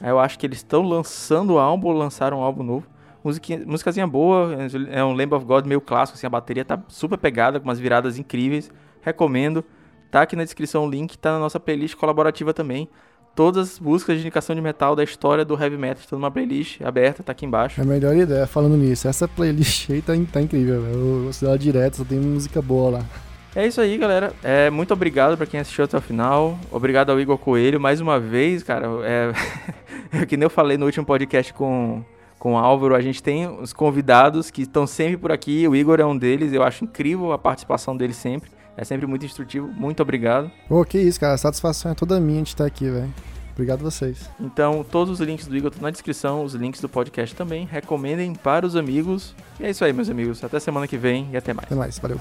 [0.01, 2.87] Eu acho que eles estão lançando o álbum, lançaram um álbum novo.
[3.23, 4.57] Musiquinha, musicazinha boa,
[4.91, 7.79] é um Lamb of God meio clássico, assim, a bateria tá super pegada, com umas
[7.79, 8.69] viradas incríveis.
[9.01, 9.63] Recomendo.
[10.11, 12.87] Tá aqui na descrição o link, tá na nossa playlist colaborativa também
[13.35, 16.01] todas as buscas de indicação de metal da história do heavy metal.
[16.01, 17.79] Estão numa playlist aberta, tá aqui embaixo.
[17.79, 19.07] É a melhor ideia falando nisso.
[19.07, 23.05] Essa playlist aí tá, tá incrível, Eu vou ela direto, só tem música boa lá.
[23.55, 24.33] É isso aí, galera.
[24.43, 26.57] É, muito obrigado para quem assistiu até o final.
[26.71, 28.87] Obrigado ao Igor Coelho mais uma vez, cara.
[29.03, 32.03] É, que nem eu falei no último podcast com,
[32.39, 32.95] com o Álvaro.
[32.95, 35.67] A gente tem os convidados que estão sempre por aqui.
[35.67, 36.51] O Igor é um deles.
[36.51, 38.49] Eu acho incrível a participação dele sempre.
[38.75, 39.67] É sempre muito instrutivo.
[39.67, 40.51] Muito obrigado.
[40.67, 41.33] Pô, que isso, cara.
[41.33, 43.13] A satisfação é toda minha de estar aqui, velho.
[43.53, 44.29] Obrigado a vocês.
[44.39, 47.67] Então, todos os links do Igor estão na descrição, os links do podcast também.
[47.71, 49.35] Recomendem para os amigos.
[49.59, 50.43] E é isso aí, meus amigos.
[50.43, 51.67] Até semana que vem e até mais.
[51.67, 51.99] Até mais.
[51.99, 52.19] Valeu.